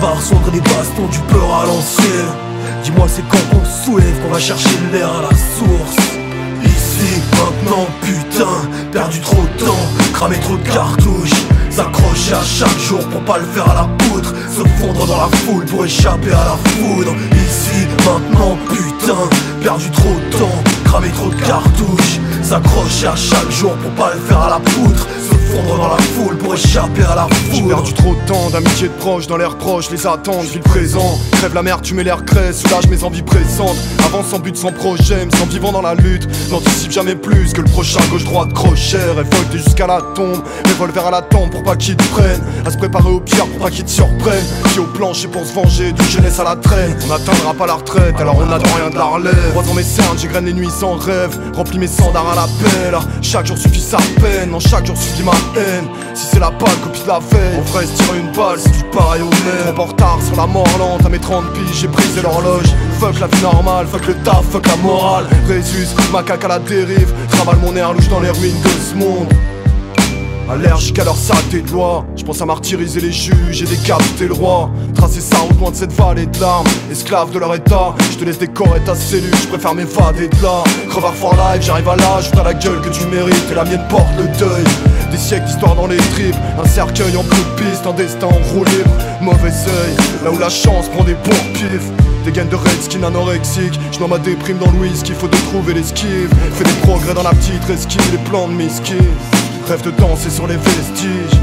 Par 0.00 0.14
contre 0.14 0.50
des 0.50 0.60
bastons 0.60 1.06
du 1.10 1.18
peur 1.30 1.62
à 1.62 1.66
l'ancienne. 1.66 2.32
Dis-moi 2.82 3.06
c'est 3.08 3.26
quand 3.28 3.38
qu'on 3.50 3.64
soulève 3.64 4.22
qu'on 4.22 4.32
va 4.32 4.38
chercher 4.38 4.70
l'air 4.92 5.08
à 5.08 5.22
la 5.22 5.36
source. 5.36 5.96
Ici, 6.64 7.20
maintenant, 7.32 7.86
putain, 8.02 8.68
perdu 8.92 9.20
trop 9.20 9.42
de 9.42 9.64
temps, 9.64 10.12
cramé 10.12 10.36
trop 10.40 10.56
de 10.56 10.68
cartouches 10.68 11.44
S'accrocher 11.70 12.34
à 12.34 12.42
chaque 12.42 12.78
jour 12.78 13.00
pour 13.08 13.20
pas 13.22 13.38
le 13.38 13.44
faire 13.44 13.68
à 13.70 13.74
la 13.74 13.88
poutre. 13.98 14.34
Se 14.50 14.66
fondre 14.80 15.06
dans 15.06 15.16
la 15.16 15.28
foule 15.38 15.64
pour 15.66 15.84
échapper 15.84 16.32
à 16.32 16.44
la 16.44 16.70
foudre. 16.70 17.14
Ici, 17.32 17.86
maintenant, 18.04 18.58
putain, 18.68 19.36
perdu 19.62 19.90
trop 19.90 20.14
de 20.14 20.36
temps, 20.36 20.62
cramé 20.84 21.08
trop 21.10 21.28
de 21.28 21.36
cartouches 21.36 22.18
S'accrocher 22.42 23.08
à 23.08 23.16
chaque 23.16 23.50
jour 23.50 23.72
pour 23.74 23.90
pas 23.90 24.14
le 24.14 24.20
faire 24.20 24.40
à 24.40 24.50
la 24.50 24.58
poutre 24.58 25.06
fondre 25.48 25.78
dans 25.78 25.88
la 25.88 25.96
foule 25.96 26.36
pour 26.36 26.54
échapper 26.54 27.02
à 27.02 27.14
la 27.14 27.28
foudre 27.28 27.52
J'ai 27.54 27.62
perdu 27.62 27.92
trop 27.94 28.14
de 28.14 28.20
temps 28.26 28.50
d'amitié 28.50 28.88
de 28.88 28.92
proches 28.94 29.26
dans 29.26 29.36
l'air 29.36 29.56
proche, 29.56 29.90
les 29.90 30.06
attentes, 30.06 30.46
vis 30.46 30.56
le 30.58 30.62
présent. 30.62 31.18
Crève 31.32 31.54
la 31.54 31.62
mer, 31.62 31.80
tu 31.80 31.94
mets 31.94 32.04
l'air 32.04 32.24
crée, 32.24 32.52
soulage 32.52 32.86
mes 32.88 33.02
envies 33.04 33.22
pressantes. 33.22 33.76
Avance 34.04 34.28
sans 34.28 34.38
but, 34.38 34.56
sans 34.56 34.72
projet, 34.72 35.26
me 35.26 35.50
vivant 35.50 35.72
dans 35.72 35.82
la 35.82 35.94
lutte. 35.94 36.28
N'anticipe 36.50 36.92
jamais 36.92 37.14
plus 37.14 37.52
que 37.52 37.60
le 37.60 37.68
prochain 37.68 38.00
gauche-droite 38.10 38.52
crochet. 38.52 38.98
Révolté 39.16 39.58
jusqu'à 39.58 39.86
la 39.86 40.00
tombe, 40.14 40.42
revolver 40.66 41.06
à 41.06 41.10
la 41.10 41.22
tombe 41.22 41.50
pour 41.50 41.62
pas 41.62 41.76
qu'ils 41.76 41.96
te 41.96 42.04
prennent. 42.08 42.42
À 42.66 42.70
se 42.70 42.76
préparer 42.76 43.08
au 43.08 43.20
pire 43.20 43.46
pour 43.46 43.58
pas 43.58 43.70
qu'ils 43.70 43.84
te 43.84 43.90
surprennent. 43.90 44.44
Pied 44.70 44.80
au 44.80 44.86
plancher 44.86 45.28
pour 45.28 45.44
se 45.44 45.52
venger, 45.52 45.92
d'une 45.92 46.08
jeunesse 46.08 46.38
à 46.38 46.44
la 46.44 46.56
traîne. 46.56 46.96
On 47.04 47.08
n'atteindra 47.08 47.54
pas 47.54 47.66
la 47.66 47.74
retraite, 47.74 48.16
alors 48.20 48.36
on 48.38 48.46
n'attend 48.46 48.74
rien 48.76 48.90
de 48.90 48.96
la 48.96 49.04
relève. 49.04 49.50
Croisant 49.52 49.74
mes 49.74 49.82
cernes, 49.82 50.18
j'égrène 50.18 50.46
les 50.46 50.52
nuits 50.52 50.70
sans 50.70 50.96
rêve. 50.96 51.38
Remplis 51.54 51.78
mes 51.78 51.86
sandars 51.86 52.28
à 52.30 52.34
l'appel. 52.34 52.98
Chaque 53.22 53.46
jour 53.46 53.58
suffit 53.58 53.80
sa 53.80 53.98
peine, 54.20 54.54
en 54.54 54.60
chaque 54.60 54.86
jour 54.86 54.96
suffit 54.96 55.22
ma 55.22 55.32
Si 56.14 56.26
c'est 56.32 56.40
la 56.40 56.50
pâle 56.50 56.76
copie 56.82 57.02
la 57.06 57.18
veille, 57.18 57.58
on 57.60 57.64
ferait 57.64 57.86
se 57.86 57.92
tirer 58.02 58.18
une 58.18 58.32
balle, 58.32 58.58
c'est 58.58 58.70
du 58.72 58.84
pareil 58.92 59.22
au 59.22 59.30
même. 59.30 59.74
Trop 59.74 59.82
en 59.82 59.86
retard 59.86 60.18
sur 60.24 60.36
la 60.36 60.46
mort 60.46 60.66
lente, 60.78 61.04
à 61.04 61.08
mes 61.08 61.18
30 61.18 61.52
piges, 61.52 61.80
j'ai 61.80 61.88
brisé 61.88 62.22
l'horloge. 62.22 62.66
Fuck 63.00 63.18
la 63.20 63.26
vie 63.26 63.42
normale, 63.42 63.86
fuck 63.86 64.06
le 64.06 64.14
taf, 64.24 64.44
fuck 64.50 64.66
la 64.66 64.76
morale. 64.76 65.26
Résus, 65.48 65.88
macaque 66.12 66.44
à 66.44 66.48
la 66.48 66.58
dérive, 66.58 67.12
travaille 67.30 67.60
mon 67.60 67.74
air 67.76 67.92
louche 67.92 68.08
dans 68.08 68.20
les 68.20 68.30
ruines 68.30 68.60
de 68.62 68.68
ce 68.68 68.94
monde. 68.94 69.28
Allergique 70.50 70.98
à 70.98 71.04
leur 71.04 71.16
saleté 71.16 71.60
de 71.60 71.70
loi. 71.70 72.06
Je 72.16 72.24
pense 72.24 72.40
à 72.40 72.46
martyriser 72.46 73.00
les 73.00 73.12
juges 73.12 73.62
et 73.62 73.66
décapiter 73.66 74.26
le 74.28 74.32
roi. 74.32 74.70
Tracer 74.94 75.20
ça 75.20 75.36
au 75.44 75.52
loin 75.60 75.70
de 75.70 75.76
cette 75.76 75.92
vallée 75.92 76.24
de 76.24 76.40
larmes. 76.40 76.66
Esclave 76.90 77.30
de 77.32 77.38
leur 77.38 77.54
état. 77.54 77.94
Je 78.12 78.16
te 78.16 78.24
laisse 78.24 78.38
décorer 78.38 78.80
ta 78.80 78.94
cellule. 78.94 79.34
Je 79.42 79.48
préfère 79.48 79.74
m'évader 79.74 80.28
de 80.28 80.42
là. 80.42 80.64
Crevard 80.88 81.14
for 81.14 81.34
life 81.34 81.62
J'arrive 81.62 81.88
à 81.90 81.96
l'âge. 81.96 82.30
T'as 82.30 82.44
la 82.44 82.54
gueule 82.54 82.80
que 82.80 82.88
tu 82.88 83.04
mérites. 83.08 83.44
Et 83.50 83.54
la 83.54 83.64
mienne 83.64 83.84
porte 83.90 84.08
le 84.16 84.24
deuil 84.38 84.64
Des 85.18 85.24
siècles 85.24 85.46
d'histoire 85.46 85.74
dans 85.74 85.88
les 85.88 85.96
tripes 85.96 86.36
Un 86.62 86.68
cercueil 86.68 87.16
en 87.16 87.24
bout 87.24 87.34
de 87.34 87.62
piste 87.62 87.84
Un 87.88 87.92
destin 87.92 88.28
en 88.28 88.54
roue 88.54 88.62
libre 88.64 88.90
Mauvais 89.20 89.48
œil 89.48 89.96
Là 90.22 90.30
où 90.30 90.38
la 90.38 90.48
chance 90.48 90.88
prend 90.88 91.02
des 91.02 91.14
bons 91.14 91.52
pifs 91.54 91.90
des 92.24 92.32
gaines 92.32 92.48
de 92.48 92.56
redskin 92.56 93.02
anorexique 93.02 93.78
Je 93.90 94.04
ma 94.04 94.18
déprime 94.18 94.58
dans 94.58 94.70
le 94.70 94.78
whisky, 94.78 95.12
faut 95.12 95.28
de 95.28 95.36
trouver 95.50 95.74
l'esquive 95.74 96.28
Fais 96.52 96.64
des 96.64 96.80
progrès 96.82 97.14
dans 97.14 97.22
la 97.22 97.30
petite 97.30 97.68
esquive, 97.70 98.02
les 98.12 98.18
plans 98.30 98.48
de 98.48 98.52
mes 98.52 98.68
skis 98.68 98.94
rêve 99.68 99.82
de 99.82 99.90
danser 99.90 100.30
sur 100.30 100.46
les 100.46 100.56
vestiges. 100.56 101.38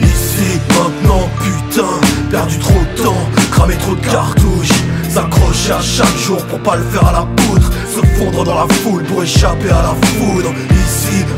Ici, 0.00 0.58
maintenant, 0.70 1.28
putain, 1.40 2.00
perdu 2.30 2.58
trop 2.58 2.80
de 2.80 3.02
temps, 3.02 3.30
cramé 3.52 3.74
trop 3.74 3.94
de 3.94 4.04
cartouches. 4.04 4.82
S'accrocher 5.08 5.72
à 5.72 5.80
chaque 5.80 6.16
jour 6.16 6.44
pour 6.46 6.58
pas 6.60 6.76
le 6.76 6.82
faire 6.82 7.06
à 7.06 7.12
la 7.12 7.26
poutre. 7.36 7.70
Se 7.94 8.04
fondre 8.18 8.42
dans 8.42 8.56
la 8.56 8.66
foule 8.82 9.04
pour 9.04 9.22
échapper 9.22 9.70
à 9.70 9.82
la 9.82 9.94
foudre. 9.94 10.52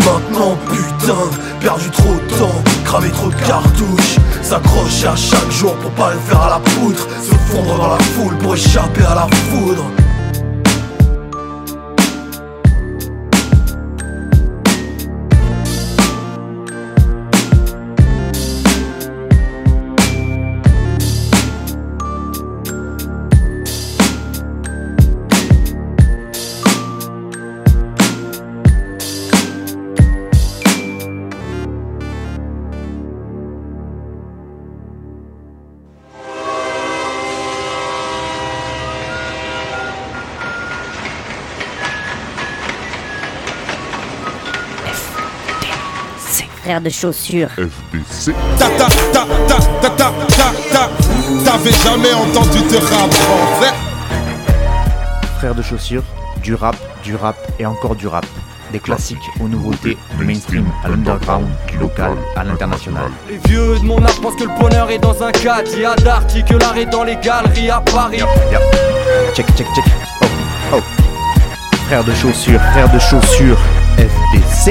Maintenant, 0.04 0.56
putain, 0.70 1.38
perdu 1.60 1.90
trop 1.90 2.14
de 2.14 2.38
temps, 2.38 2.62
cramé 2.84 3.10
trop 3.10 3.28
de 3.28 3.34
cartouches. 3.34 4.16
S'accrocher 4.42 5.08
à 5.08 5.16
chaque 5.16 5.50
jour 5.50 5.74
pour 5.76 5.90
pas 5.92 6.12
le 6.14 6.20
faire 6.20 6.40
à 6.40 6.50
la 6.50 6.58
poutre. 6.58 7.06
Se 7.22 7.34
fondre 7.52 7.76
dans 7.76 7.88
la 7.88 7.98
foule 7.98 8.36
pour 8.38 8.54
échapper 8.54 9.04
à 9.04 9.14
la 9.14 9.26
foudre. 9.50 9.84
Frère 46.78 46.84
de 46.84 46.90
chaussures. 46.90 47.48
FBC. 47.56 48.32
Ta 48.56 48.68
ta 48.68 48.86
ta 49.12 49.26
ta 49.48 49.56
ta 49.80 49.90
ta 49.90 50.12
ta 50.28 50.52
ta 50.70 50.90
T'avais 51.44 51.72
jamais 51.72 52.14
entendu 52.14 52.58
de 52.70 52.76
rap 52.76 53.12
français 53.12 53.74
Frères 55.38 55.56
de 55.56 55.62
chaussures, 55.62 56.04
du 56.40 56.54
rap, 56.54 56.76
du 57.02 57.16
rap 57.16 57.36
et 57.58 57.66
encore 57.66 57.96
du 57.96 58.06
rap. 58.06 58.24
Des 58.70 58.78
classiques 58.78 59.18
aux 59.40 59.48
nouveautés, 59.48 59.98
du 60.18 60.24
mainstream 60.24 60.66
à 60.84 60.88
l'underground, 60.88 61.48
du 61.66 61.78
local 61.78 62.12
à 62.36 62.44
l'international. 62.44 63.10
Les 63.28 63.38
vieux 63.38 63.76
de 63.80 63.84
mon 63.84 64.00
âge 64.04 64.20
pensent 64.20 64.36
que 64.36 64.44
le 64.44 64.60
bonheur 64.60 64.88
est 64.88 65.00
dans 65.00 65.20
un 65.20 65.32
y 65.32 65.84
a 65.84 65.96
d'arty 65.96 66.44
que 66.44 66.54
l'art 66.54 66.76
est 66.76 66.86
dans 66.86 67.02
les 67.02 67.16
galeries 67.16 67.70
à 67.70 67.80
Paris. 67.80 68.20
Check, 69.34 69.46
check, 69.56 69.66
check. 69.74 69.84
Oh, 70.22 70.26
oh. 70.74 70.80
Frères 71.88 72.04
de 72.04 72.14
chaussures, 72.14 72.60
frères 72.70 72.92
de 72.92 73.00
chaussures, 73.00 73.58
FDC. 73.96 74.70